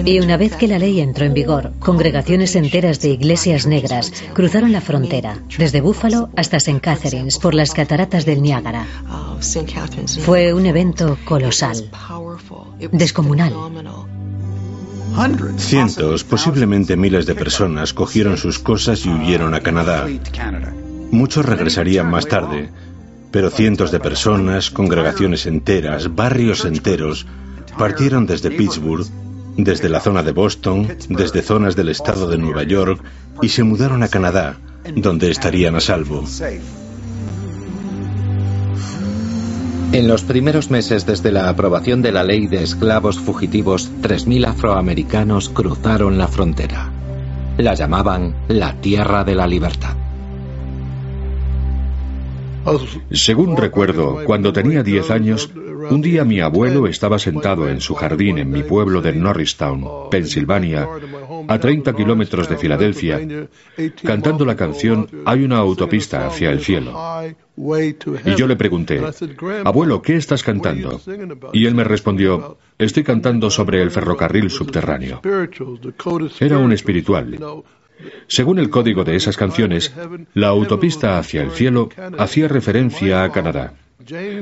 [0.07, 4.73] Y una vez que la ley entró en vigor, congregaciones enteras de iglesias negras cruzaron
[4.73, 6.81] la frontera, desde Buffalo hasta St.
[6.81, 8.87] Catharines, por las cataratas del Niágara.
[10.21, 11.91] Fue un evento colosal,
[12.93, 13.53] descomunal.
[15.59, 20.09] Cientos, posiblemente miles de personas cogieron sus cosas y huyeron a Canadá.
[21.13, 22.71] Muchos regresarían más tarde,
[23.31, 27.27] pero cientos de personas, congregaciones enteras, barrios enteros,
[27.79, 29.07] partieron desde Pittsburgh,
[29.57, 33.01] desde la zona de Boston, desde zonas del estado de Nueva York
[33.41, 34.57] y se mudaron a Canadá,
[34.97, 36.25] donde estarían a salvo.
[39.95, 45.51] En los primeros meses desde la aprobación de la ley de esclavos fugitivos, 3.000 afroamericanos
[45.51, 46.91] cruzaron la frontera.
[47.59, 49.95] La llamaban la Tierra de la Libertad.
[53.13, 58.39] Según recuerdo, cuando tenía 10 años, un día mi abuelo estaba sentado en su jardín
[58.39, 60.89] en mi pueblo de Norristown, Pensilvania,
[61.49, 63.21] a 30 kilómetros de Filadelfia,
[64.03, 66.95] cantando la canción Hay una autopista hacia el cielo.
[67.57, 69.01] Y yo le pregunté,
[69.65, 71.01] abuelo, ¿qué estás cantando?
[71.53, 75.21] Y él me respondió, estoy cantando sobre el ferrocarril subterráneo.
[76.41, 77.39] Era un espiritual.
[78.27, 79.95] Según el código de esas canciones,
[80.35, 81.89] la autopista hacia el cielo
[82.19, 83.75] hacía referencia a Canadá.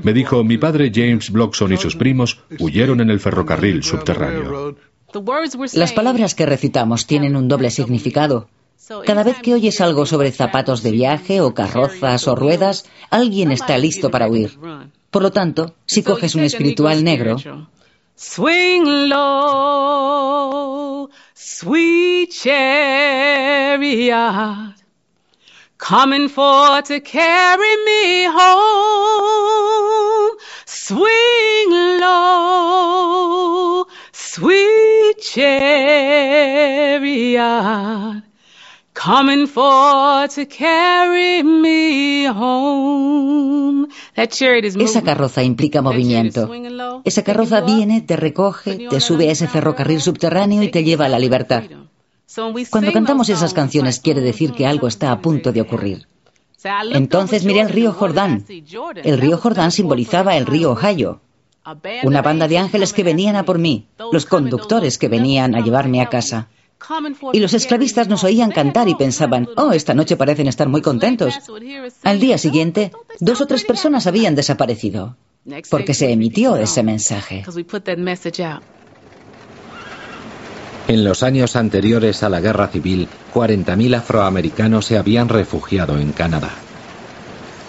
[0.02, 4.76] Me dijo, mi padre James Blockson y sus primos huyeron en el ferrocarril subterráneo.
[5.74, 8.48] Las palabras que recitamos tienen un doble significado.
[9.06, 13.78] Cada vez que oyes algo sobre zapatos de viaje o carrozas o ruedas, alguien está
[13.78, 14.58] listo para huir.
[15.10, 17.36] Por lo tanto, si coges un espiritual negro,
[18.14, 24.04] Swing low, sweet chariot,
[25.78, 30.36] coming for to carry me home.
[30.66, 33.86] Swing low,
[34.34, 35.42] sweet chariot,
[38.94, 43.88] coming for to carry me home.
[44.16, 46.48] That chariot is esa carroza implica movimiento.
[47.04, 51.10] Esa carroza viene, te recoge, te sube a ese ferrocarril subterráneo y te lleva a
[51.10, 51.64] la libertad.
[52.70, 56.08] Cuando cantamos esas canciones quiere decir que algo está a punto de ocurrir.
[56.92, 58.46] Entonces miré el río Jordán.
[59.04, 61.20] El río Jordán simbolizaba el río Ohio.
[62.02, 66.00] Una banda de ángeles que venían a por mí, los conductores que venían a llevarme
[66.00, 66.48] a casa.
[67.32, 71.34] Y los esclavistas nos oían cantar y pensaban, oh, esta noche parecen estar muy contentos.
[72.02, 72.90] Al día siguiente,
[73.20, 75.16] dos o tres personas habían desaparecido,
[75.70, 77.38] porque se emitió ese mensaje.
[77.38, 78.62] Because we put that message out.
[80.88, 86.50] En los años anteriores a la guerra civil, 40.000 afroamericanos se habían refugiado en Canadá.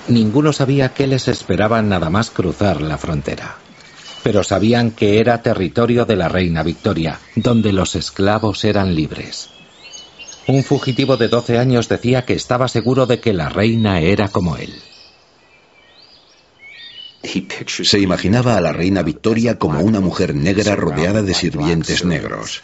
[0.08, 3.58] Ninguno sabía qué les esperaba nada más cruzar la frontera.
[4.24, 9.50] Pero sabían que era territorio de la reina Victoria, donde los esclavos eran libres.
[10.48, 14.58] Un fugitivo de 12 años decía que estaba seguro de que la reina era como
[14.58, 14.74] él.
[17.68, 22.62] Se imaginaba a la reina Victoria como una mujer negra rodeada de sirvientes negros.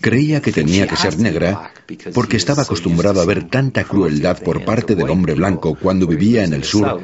[0.00, 1.72] Creía que tenía que ser negra
[2.14, 6.52] porque estaba acostumbrado a ver tanta crueldad por parte del hombre blanco cuando vivía en
[6.52, 7.02] el sur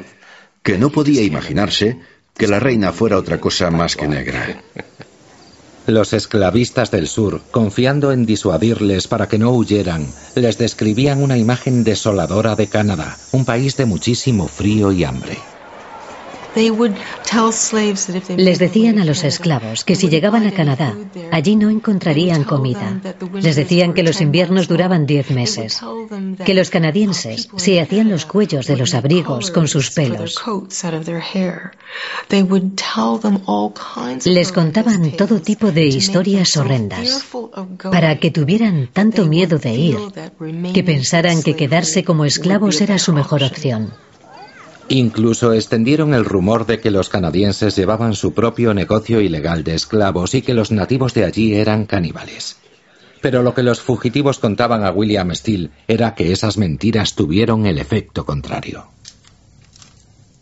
[0.63, 1.99] que no podía imaginarse
[2.37, 4.61] que la reina fuera otra cosa más que negra.
[5.87, 11.83] Los esclavistas del sur, confiando en disuadirles para que no huyeran, les describían una imagen
[11.83, 15.37] desoladora de Canadá, un país de muchísimo frío y hambre.
[18.37, 20.95] Les decían a los esclavos que si llegaban a Canadá,
[21.31, 22.99] allí no encontrarían comida.
[23.33, 25.79] Les decían que los inviernos duraban diez meses,
[26.43, 30.35] que los canadienses se hacían los cuellos de los abrigos con sus pelos.
[34.25, 37.23] Les contaban todo tipo de historias horrendas
[37.91, 39.97] para que tuvieran tanto miedo de ir
[40.73, 43.93] que pensaran que quedarse como esclavos era su mejor opción.
[44.89, 50.33] Incluso extendieron el rumor de que los canadienses llevaban su propio negocio ilegal de esclavos
[50.33, 52.57] y que los nativos de allí eran caníbales.
[53.21, 57.79] Pero lo que los fugitivos contaban a William Steele era que esas mentiras tuvieron el
[57.79, 58.85] efecto contrario.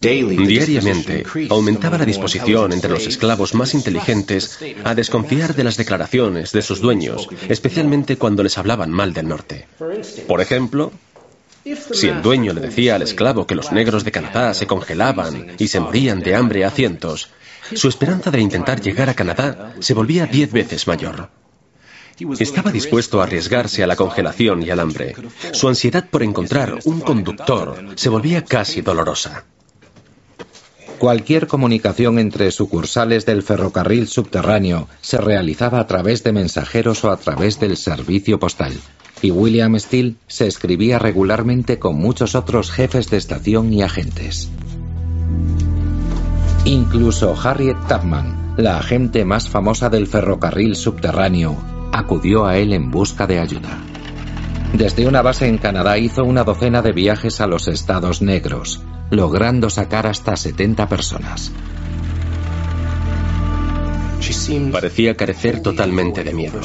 [0.02, 6.62] Diariamente aumentaba la disposición entre los esclavos más inteligentes a desconfiar de las declaraciones de
[6.62, 9.68] sus dueños, especialmente cuando les hablaban mal del norte.
[10.28, 10.92] Por ejemplo,
[11.92, 15.68] si el dueño le decía al esclavo que los negros de Canadá se congelaban y
[15.68, 17.30] se morían de hambre a cientos,
[17.74, 21.30] su esperanza de intentar llegar a Canadá se volvía diez veces mayor.
[22.40, 25.16] Estaba dispuesto a arriesgarse a la congelación y al hambre.
[25.52, 29.46] Su ansiedad por encontrar un conductor se volvía casi dolorosa.
[31.00, 37.18] Cualquier comunicación entre sucursales del ferrocarril subterráneo se realizaba a través de mensajeros o a
[37.18, 38.74] través del servicio postal,
[39.26, 44.52] y William Steele se escribía regularmente con muchos otros jefes de estación y agentes.
[46.66, 51.58] Incluso Harriet Tubman, la agente más famosa del ferrocarril subterráneo,
[51.92, 53.80] acudió a él en busca de ayuda.
[54.74, 59.72] Desde una base en Canadá hizo una docena de viajes a los estados negros, logrando
[59.72, 61.52] sacar hasta 70 personas.
[64.72, 66.62] Parecía carecer totalmente de miedo.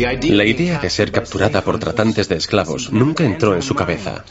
[0.00, 4.24] La idea de ser capturada por tratantes de esclavos nunca entró en su cabeza.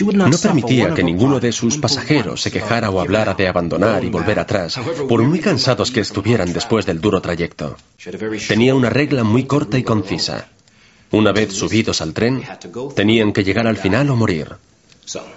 [0.00, 4.38] No permitía que ninguno de sus pasajeros se quejara o hablara de abandonar y volver
[4.38, 4.78] atrás,
[5.08, 7.76] por muy cansados que estuvieran después del duro trayecto.
[8.46, 10.48] Tenía una regla muy corta y concisa.
[11.10, 12.44] Una vez subidos al tren,
[12.94, 14.54] tenían que llegar al final o morir.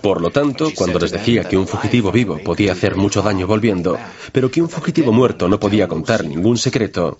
[0.01, 3.97] Por lo tanto, cuando les decía que un fugitivo vivo podía hacer mucho daño volviendo,
[4.31, 7.19] pero que un fugitivo muerto no podía contar ningún secreto,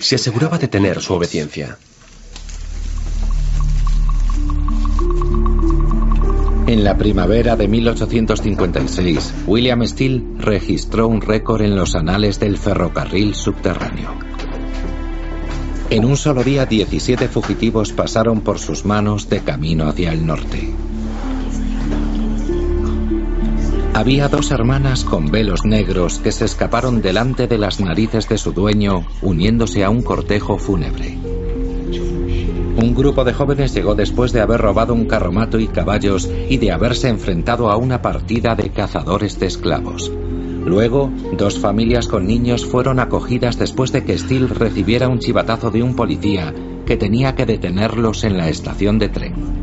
[0.00, 1.78] se aseguraba de tener su obediencia.
[6.66, 13.34] En la primavera de 1856, William Steele registró un récord en los anales del ferrocarril
[13.34, 14.18] subterráneo.
[15.90, 20.74] En un solo día, 17 fugitivos pasaron por sus manos de camino hacia el norte.
[23.98, 28.52] Había dos hermanas con velos negros que se escaparon delante de las narices de su
[28.52, 31.18] dueño, uniéndose a un cortejo fúnebre.
[32.76, 36.70] Un grupo de jóvenes llegó después de haber robado un carromato y caballos y de
[36.70, 40.12] haberse enfrentado a una partida de cazadores de esclavos.
[40.64, 45.82] Luego, dos familias con niños fueron acogidas después de que Steele recibiera un chivatazo de
[45.82, 46.54] un policía
[46.86, 49.57] que tenía que detenerlos en la estación de tren.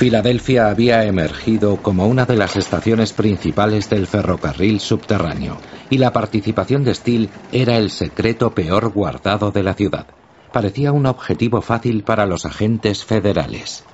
[0.00, 5.58] Filadelfia había emergido como una de las estaciones principales del ferrocarril subterráneo,
[5.90, 10.06] y la participación de Steele era el secreto peor guardado de la ciudad.
[10.54, 13.84] Parecía un objetivo fácil para los agentes federales.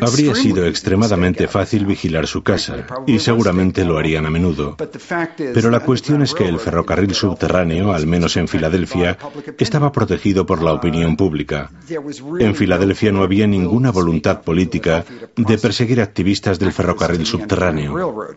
[0.00, 4.76] Habría sido extremadamente fácil vigilar su casa, y seguramente lo harían a menudo.
[5.36, 9.16] Pero la cuestión es que el ferrocarril subterráneo, al menos en Filadelfia,
[9.58, 11.70] estaba protegido por la opinión pública.
[12.40, 15.04] En Filadelfia no había ninguna voluntad política
[15.36, 18.34] de perseguir activistas del ferrocarril subterráneo.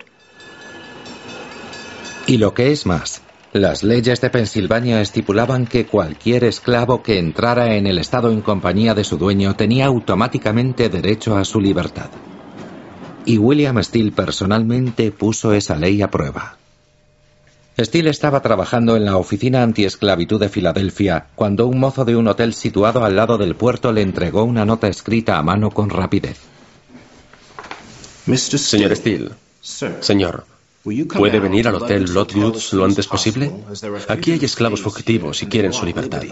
[2.27, 3.21] Y lo que es más,
[3.53, 8.93] las leyes de Pensilvania estipulaban que cualquier esclavo que entrara en el estado en compañía
[8.93, 12.09] de su dueño tenía automáticamente derecho a su libertad.
[13.25, 16.57] Y William Steele personalmente puso esa ley a prueba.
[17.79, 22.53] Steele estaba trabajando en la oficina antiesclavitud de Filadelfia cuando un mozo de un hotel
[22.53, 26.39] situado al lado del puerto le entregó una nota escrita a mano con rapidez.
[28.35, 29.29] Señor Steele,
[29.61, 30.45] señor,
[31.17, 33.51] ¿Puede venir al Hotel Lotwoods lo antes posible?
[34.07, 36.23] Aquí hay esclavos fugitivos y quieren su libertad.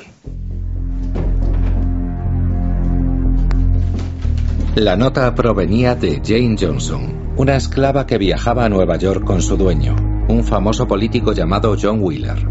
[4.76, 9.58] La nota provenía de Jane Johnson, una esclava que viajaba a Nueva York con su
[9.58, 9.96] dueño,
[10.30, 12.48] un famoso político llamado John Wheeler.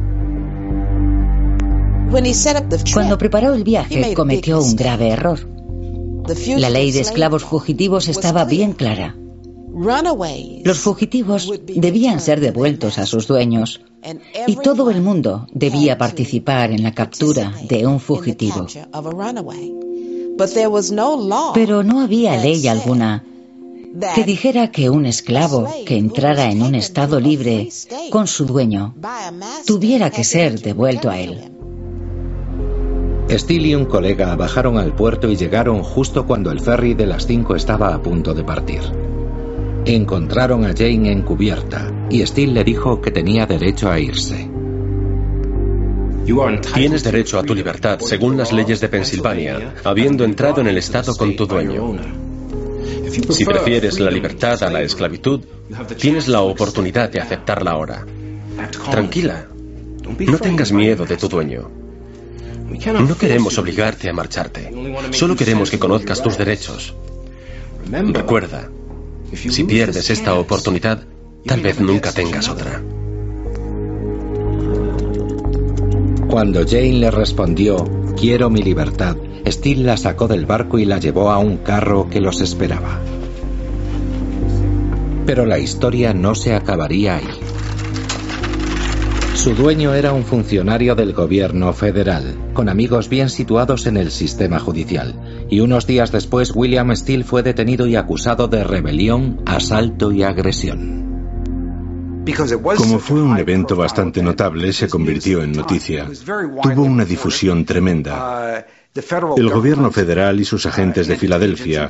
[2.93, 5.39] Cuando preparó el viaje cometió un grave error.
[6.59, 9.17] La ley de esclavos fugitivos estaba bien clara.
[9.75, 13.81] Los fugitivos debían ser devueltos a sus dueños
[14.47, 18.67] y todo el mundo debía participar en la captura de un fugitivo.
[21.55, 23.25] Pero no había ley alguna
[24.15, 27.69] que dijera que un esclavo que entrara en un estado libre
[28.11, 28.95] con su dueño
[29.67, 31.51] tuviera que ser devuelto a él.
[33.31, 37.27] Steele y un colega bajaron al puerto y llegaron justo cuando el ferry de las
[37.27, 39.04] cinco estaba a punto de partir.
[39.87, 44.49] Encontraron a Jane encubierta y Steele le dijo que tenía derecho a irse.
[46.75, 51.15] Tienes derecho a tu libertad según las leyes de Pensilvania, habiendo entrado en el estado
[51.15, 51.99] con tu dueño.
[53.31, 55.41] Si prefieres la libertad a la esclavitud,
[55.99, 58.07] tienes la oportunidad de aceptarla ahora.
[58.91, 59.49] Tranquila.
[60.21, 61.71] No tengas miedo de tu dueño.
[62.69, 64.73] No queremos obligarte a marcharte.
[65.11, 66.95] Solo queremos que conozcas tus derechos.
[67.87, 68.71] Recuerda,
[69.37, 71.05] si pierdes esta oportunidad,
[71.47, 72.83] tal vez nunca tengas otra.
[76.29, 77.85] Cuando Jane le respondió,
[78.17, 79.17] Quiero mi libertad,
[79.47, 83.01] Steele la sacó del barco y la llevó a un carro que los esperaba.
[85.27, 87.29] Pero la historia no se acabaría ahí.
[89.35, 94.59] Su dueño era un funcionario del gobierno federal, con amigos bien situados en el sistema
[94.59, 95.15] judicial,
[95.55, 101.05] y unos días después William Steele fue detenido y acusado de rebelión, asalto y agresión.
[102.77, 106.09] Como fue un evento bastante notable, se convirtió en noticia.
[106.61, 108.67] Tuvo una difusión tremenda.
[109.37, 111.89] El gobierno federal y sus agentes de Filadelfia,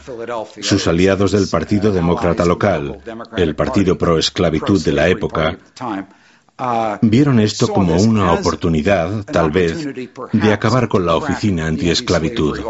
[0.61, 2.99] sus aliados del Partido Demócrata local,
[3.35, 5.57] el partido pro esclavitud de la época,
[7.03, 9.87] vieron esto como una oportunidad, tal vez,
[10.33, 12.61] de acabar con la oficina antiesclavitud.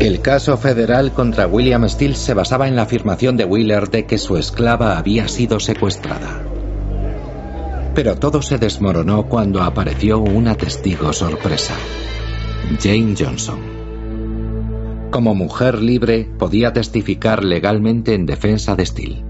[0.00, 4.18] El caso federal contra William Steele se basaba en la afirmación de Wheeler de que
[4.18, 6.42] su esclava había sido secuestrada.
[7.94, 11.74] Pero todo se desmoronó cuando apareció una testigo sorpresa,
[12.82, 13.60] Jane Johnson.
[15.12, 19.24] Como mujer libre, podía testificar legalmente en defensa de Steele.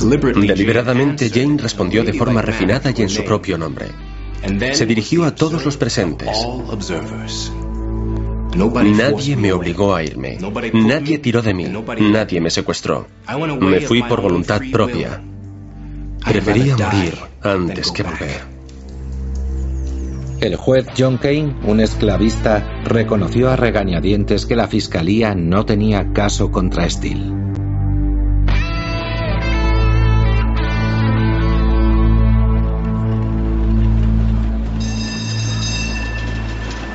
[0.00, 3.86] Deliberadamente, Jane respondió de forma refinada y en su propio nombre.
[4.72, 6.28] Se dirigió a todos los presentes.
[8.54, 10.38] Nadie me obligó a irme.
[10.72, 11.66] Nadie tiró de mí.
[12.00, 13.06] Nadie me secuestró.
[13.60, 15.22] Me fui por voluntad propia.
[16.24, 18.52] Prefería morir antes que volver.
[20.40, 26.50] El juez John Kane, un esclavista, reconoció a regañadientes que la fiscalía no tenía caso
[26.50, 27.32] contra Steele.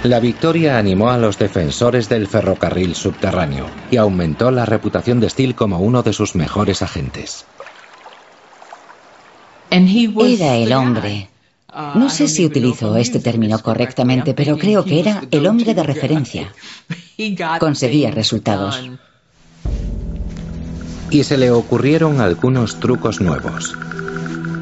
[0.07, 5.53] La victoria animó a los defensores del ferrocarril subterráneo y aumentó la reputación de Steele
[5.53, 7.45] como uno de sus mejores agentes.
[9.69, 11.27] Era el hombre.
[11.95, 16.53] No sé si utilizo este término correctamente, pero creo que era el hombre de referencia.
[17.59, 18.89] Conseguía resultados.
[21.09, 23.75] Y se le ocurrieron algunos trucos nuevos.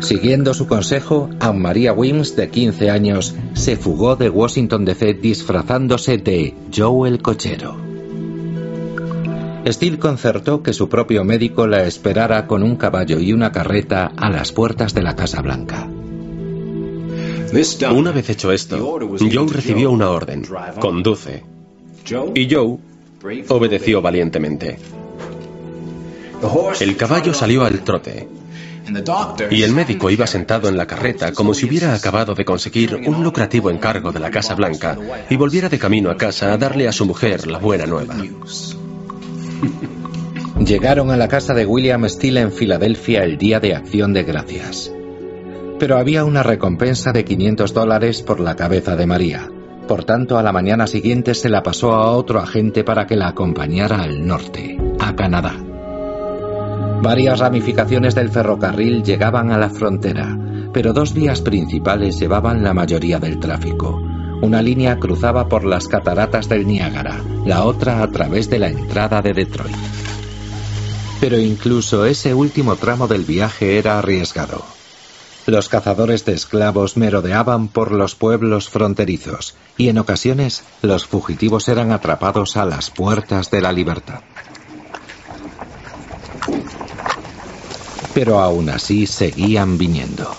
[0.01, 6.17] Siguiendo su consejo, Anne Maria Wims, de 15 años, se fugó de Washington DC disfrazándose
[6.17, 7.77] de Joe el cochero.
[9.65, 14.29] Steele concertó que su propio médico la esperara con un caballo y una carreta a
[14.29, 15.89] las puertas de la Casa Blanca.
[17.91, 20.43] Una vez hecho esto, Joe recibió una orden,
[20.79, 21.43] conduce.
[22.35, 22.77] Y Joe
[23.47, 24.77] obedeció valientemente.
[26.79, 28.27] El caballo salió al trote
[29.49, 33.23] y el médico iba sentado en la carreta como si hubiera acabado de conseguir un
[33.23, 34.97] lucrativo encargo de la Casa Blanca
[35.29, 38.15] y volviera de camino a casa a darle a su mujer la buena nueva.
[40.59, 44.91] Llegaron a la casa de William Steele en Filadelfia el día de Acción de Gracias.
[45.79, 49.49] Pero había una recompensa de 500 dólares por la cabeza de María.
[49.87, 53.27] Por tanto, a la mañana siguiente se la pasó a otro agente para que la
[53.27, 55.64] acompañara al norte, a Canadá.
[57.01, 60.37] Varias ramificaciones del ferrocarril llegaban a la frontera,
[60.73, 64.01] pero dos vías principales llevaban la mayoría del tráfico.
[64.41, 69.21] Una línea cruzaba por las cataratas del Niágara, la otra a través de la entrada
[69.21, 69.75] de Detroit.
[71.21, 74.63] Pero incluso ese último tramo del viaje era arriesgado.
[75.47, 81.91] Los cazadores de esclavos merodeaban por los pueblos fronterizos y en ocasiones los fugitivos eran
[81.91, 84.21] atrapados a las puertas de la libertad.
[88.15, 90.31] Pero aún así seguían viniendo.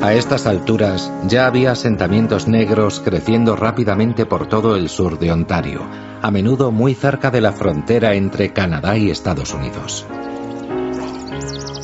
[0.00, 5.80] A estas alturas ya había asentamientos negros creciendo rápidamente por todo el sur de Ontario,
[6.22, 10.06] a menudo muy cerca de la frontera entre Canadá y Estados Unidos.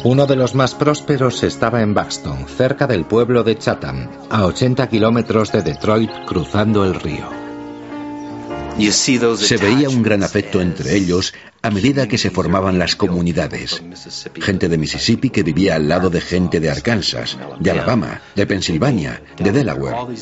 [0.04, 4.88] Uno de los más prósperos estaba en Buxton, cerca del pueblo de Chatham, a 80
[4.88, 7.41] kilómetros de Detroit cruzando el río.
[8.78, 13.82] Se veía un gran afecto entre ellos a medida que se formaban las comunidades.
[14.40, 19.22] Gente de Mississippi que vivía al lado de gente de Arkansas, de Alabama, de Pensilvania,
[19.38, 20.14] de Delaware.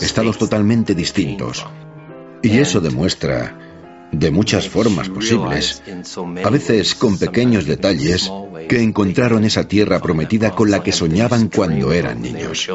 [0.00, 1.66] Estados totalmente distintos.
[2.42, 3.56] Y eso demuestra,
[4.10, 5.82] de muchas formas posibles,
[6.44, 8.30] a veces con pequeños detalles,
[8.68, 12.68] que encontraron esa tierra prometida con la que soñaban cuando eran niños.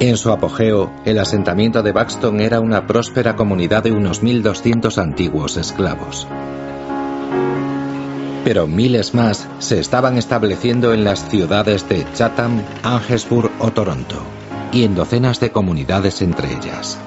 [0.00, 5.56] En su apogeo, el asentamiento de Buxton era una próspera comunidad de unos 1.200 antiguos
[5.56, 6.26] esclavos.
[8.44, 14.16] Pero miles más se estaban estableciendo en las ciudades de Chatham, Angesburg o Toronto,
[14.72, 16.98] y en docenas de comunidades entre ellas.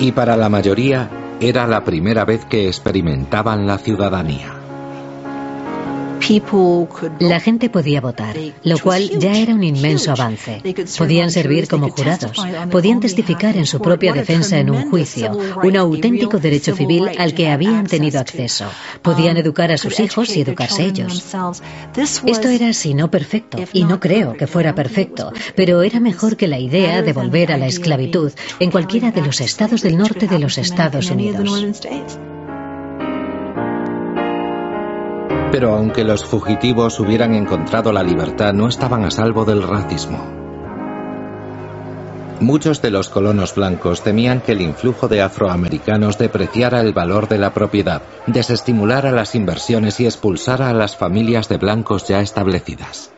[0.00, 1.10] Y para la mayoría,
[1.40, 4.63] era la primera vez que experimentaban la ciudadanía.
[7.18, 10.62] La gente podía votar, lo cual ya era un inmenso avance.
[10.96, 12.38] Podían servir como jurados,
[12.70, 17.50] podían testificar en su propia defensa en un juicio, un auténtico derecho civil al que
[17.50, 18.66] habían tenido acceso.
[19.02, 21.22] Podían educar a sus hijos y educarse ellos.
[22.24, 26.48] Esto era, si no perfecto, y no creo que fuera perfecto, pero era mejor que
[26.48, 30.38] la idea de volver a la esclavitud en cualquiera de los estados del norte de
[30.38, 32.33] los Estados Unidos.
[35.54, 40.18] Pero aunque los fugitivos hubieran encontrado la libertad, no estaban a salvo del racismo.
[42.40, 47.38] Muchos de los colonos blancos temían que el influjo de afroamericanos depreciara el valor de
[47.38, 53.12] la propiedad, desestimulara las inversiones y expulsara a las familias de blancos ya establecidas.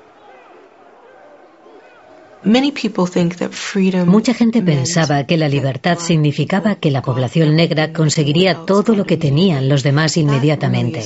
[4.07, 9.17] Mucha gente pensaba que la libertad significaba que la población negra conseguiría todo lo que
[9.17, 11.03] tenían los demás inmediatamente.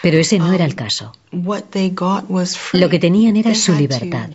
[0.00, 1.12] Pero ese no era el caso.
[2.72, 4.30] Lo que tenían era su libertad.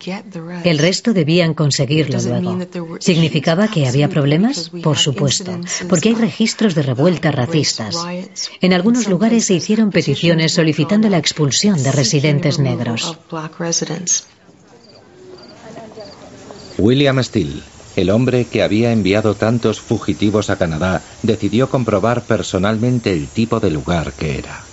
[0.62, 2.58] El resto debían conseguirlo luego.
[3.00, 4.70] ¿Significaba que había problemas?
[4.82, 5.58] Por supuesto,
[5.88, 7.96] porque hay registros de revueltas racistas.
[8.60, 13.18] En algunos lugares se hicieron peticiones solicitando la expulsión de residentes negros.
[16.78, 17.62] William Steele,
[17.96, 23.70] el hombre que había enviado tantos fugitivos a Canadá, decidió comprobar personalmente el tipo de
[23.70, 24.64] lugar que era.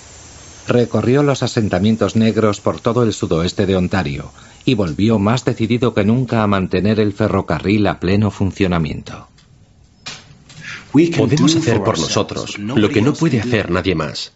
[0.68, 4.32] Recorrió los asentamientos negros por todo el sudoeste de Ontario
[4.66, 9.28] y volvió más decidido que nunca a mantener el ferrocarril a pleno funcionamiento.
[10.92, 14.34] Podemos hacer por nosotros lo que no puede hacer nadie más.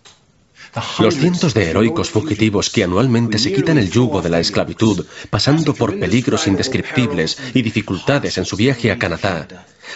[1.00, 5.74] Los cientos de heroicos fugitivos que anualmente se quitan el yugo de la esclavitud, pasando
[5.74, 9.48] por peligros indescriptibles y dificultades en su viaje a Canadá,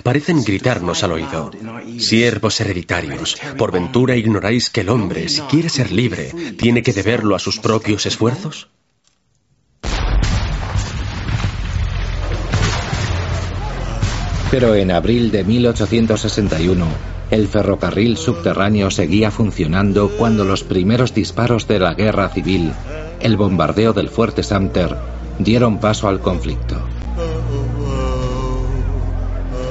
[0.03, 1.51] parecen gritarnos al oído.
[1.97, 7.35] Siervos hereditarios, por ventura ignoráis que el hombre, si quiere ser libre, tiene que deberlo
[7.35, 8.69] a sus propios esfuerzos?
[14.51, 16.85] Pero en abril de 1861,
[17.29, 22.71] el ferrocarril subterráneo seguía funcionando cuando los primeros disparos de la guerra civil,
[23.19, 24.95] el bombardeo del fuerte Sumter,
[25.37, 26.81] dieron paso al conflicto.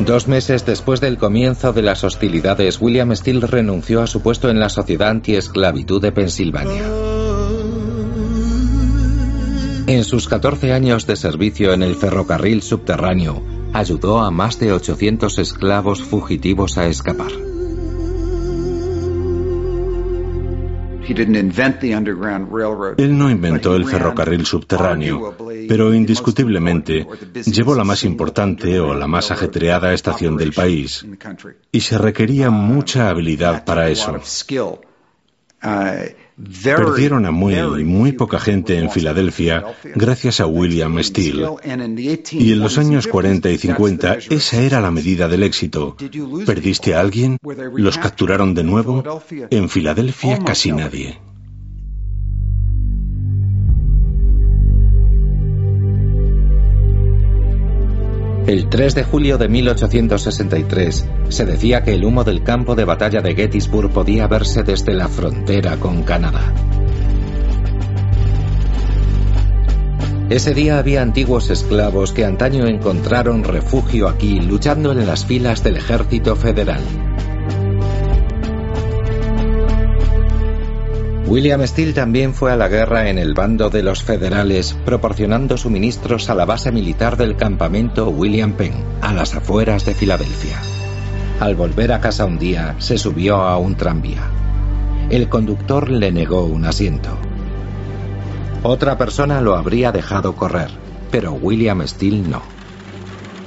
[0.07, 4.61] Dos meses después del comienzo de las hostilidades, William Steele renunció a su puesto en
[4.61, 6.85] la Sociedad Anti-Esclavitud de Pensilvania.
[9.89, 15.39] En sus 14 años de servicio en el ferrocarril subterráneo, ayudó a más de 800
[15.39, 17.33] esclavos fugitivos a escapar.
[22.99, 25.35] Él no inventó el ferrocarril subterráneo,
[25.67, 27.07] pero indiscutiblemente
[27.47, 31.07] llevó la más importante o la más ajetreada estación del país,
[31.73, 34.21] y se requería mucha habilidad para eso.
[36.63, 39.65] Perdieron a muy, muy poca gente en Filadelfia
[39.95, 41.49] gracias a William Steele.
[42.33, 45.97] Y en los años 40 y 50 esa era la medida del éxito.
[46.47, 47.39] ¿Perdiste a alguien?
[47.75, 49.03] ¿Los capturaron de nuevo?
[49.51, 51.19] En Filadelfia casi nadie.
[58.49, 63.21] El 3 de julio de 1863 se decía que el humo del campo de batalla
[63.21, 66.55] de Gettysburg podía verse desde la frontera con Canadá.
[70.31, 75.77] Ese día había antiguos esclavos que antaño encontraron refugio aquí luchando en las filas del
[75.77, 76.81] ejército federal.
[81.29, 86.31] William Steele también fue a la guerra en el bando de los federales, proporcionando suministros
[86.31, 90.59] a la base militar del campamento William Penn, a las afueras de Filadelfia.
[91.39, 94.23] Al volver a casa un día, se subió a un tranvía.
[95.11, 97.11] El conductor le negó un asiento.
[98.63, 100.71] Otra persona lo habría dejado correr,
[101.11, 102.41] pero William Steele no.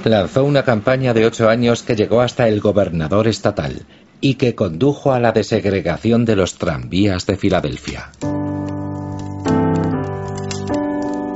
[0.04, 3.82] Lanzó una campaña de ocho años que llegó hasta el gobernador estatal,
[4.22, 8.12] y que condujo a la desegregación de los tranvías de Filadelfia.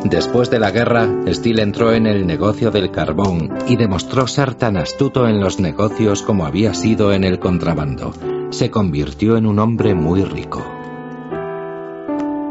[0.04, 4.76] Después de la guerra, Steele entró en el negocio del carbón y demostró ser tan
[4.76, 8.14] astuto en los negocios como había sido en el contrabando.
[8.50, 10.64] Se convirtió en un hombre muy rico.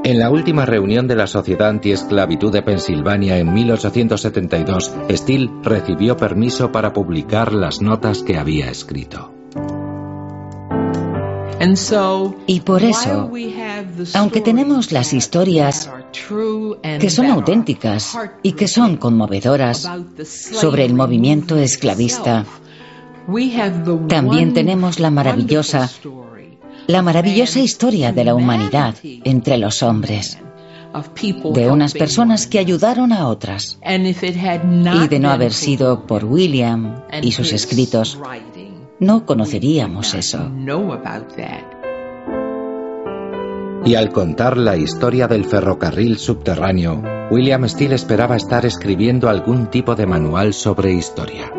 [0.03, 6.71] En la última reunión de la Sociedad Antiesclavitud de Pensilvania en 1872, Steele recibió permiso
[6.71, 9.34] para publicar las notas que había escrito.
[12.47, 13.31] Y por eso,
[14.13, 15.89] aunque tenemos las historias
[16.99, 19.89] que son auténticas y que son conmovedoras
[20.23, 22.45] sobre el movimiento esclavista,
[24.07, 25.89] También tenemos la maravillosa,
[26.87, 30.37] la maravillosa historia de la humanidad entre los hombres,
[31.53, 33.79] de unas personas que ayudaron a otras.
[33.83, 38.19] Y de no haber sido por William y sus escritos,
[38.99, 40.49] no conoceríamos eso.
[43.85, 49.95] Y al contar la historia del ferrocarril subterráneo, William Steele esperaba estar escribiendo algún tipo
[49.95, 51.51] de manual sobre historia.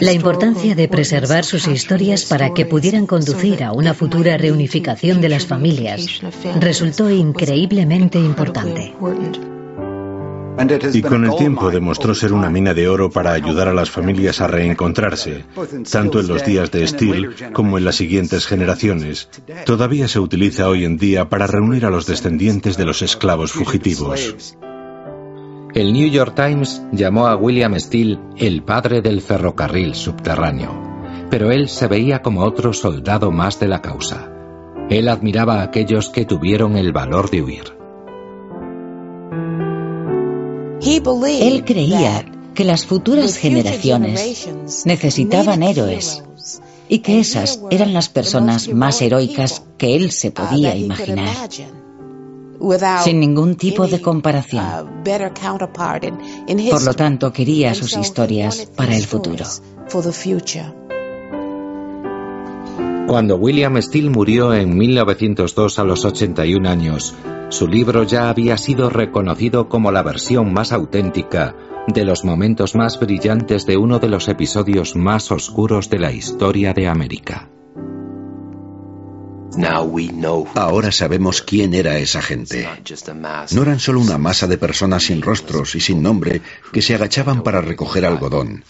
[0.00, 5.28] La importancia de preservar sus historias para que pudieran conducir a una futura reunificación de
[5.28, 6.20] las familias
[6.60, 8.94] resultó increíblemente importante.
[10.92, 14.40] Y con el tiempo demostró ser una mina de oro para ayudar a las familias
[14.40, 15.44] a reencontrarse,
[15.90, 19.28] tanto en los días de Steele como en las siguientes generaciones.
[19.64, 24.56] Todavía se utiliza hoy en día para reunir a los descendientes de los esclavos fugitivos.
[25.74, 30.70] El New York Times llamó a William Steele el padre del ferrocarril subterráneo,
[31.30, 34.32] pero él se veía como otro soldado más de la causa.
[34.90, 37.77] Él admiraba a aquellos que tuvieron el valor de huir.
[40.80, 42.24] Él creía
[42.54, 44.48] que las futuras generaciones
[44.84, 46.22] necesitaban héroes
[46.88, 51.48] y que esas eran las personas más heroicas que él se podía imaginar
[53.04, 55.02] sin ningún tipo de comparación.
[56.70, 59.44] Por lo tanto, quería sus historias para el futuro.
[63.08, 67.14] Cuando William Steele murió en 1902 a los 81 años,
[67.48, 71.56] su libro ya había sido reconocido como la versión más auténtica
[71.86, 76.74] de los momentos más brillantes de uno de los episodios más oscuros de la historia
[76.74, 77.48] de América.
[80.54, 82.68] Ahora sabemos quién era esa gente.
[83.52, 86.42] No eran solo una masa de personas sin rostros y sin nombre
[86.74, 88.64] que se agachaban para recoger algodón.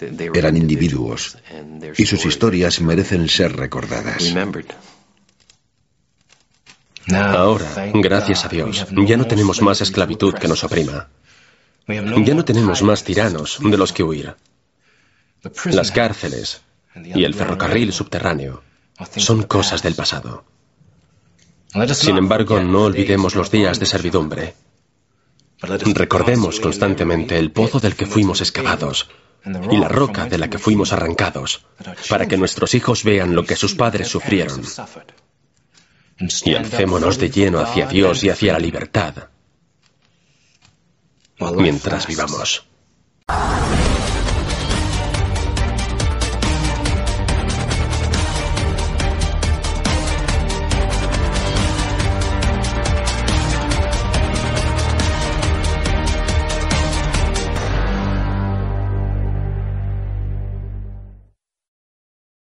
[0.00, 1.38] Eran individuos
[1.96, 4.34] y sus historias merecen ser recordadas.
[7.12, 11.08] Ahora, gracias a Dios, ya no tenemos más esclavitud que nos oprima.
[11.88, 14.36] Ya no tenemos más tiranos de los que huir.
[15.64, 16.62] Las cárceles
[16.94, 18.62] y el ferrocarril subterráneo
[19.16, 20.44] son cosas del pasado.
[21.92, 24.54] Sin embargo, no olvidemos los días de servidumbre.
[25.60, 29.08] Recordemos constantemente el pozo del que fuimos excavados
[29.70, 31.64] y la roca de la que fuimos arrancados,
[32.08, 34.62] para que nuestros hijos vean lo que sus padres sufrieron.
[36.44, 39.14] Y alcémonos de lleno hacia Dios y hacia la libertad.
[41.56, 42.66] Mientras vivamos.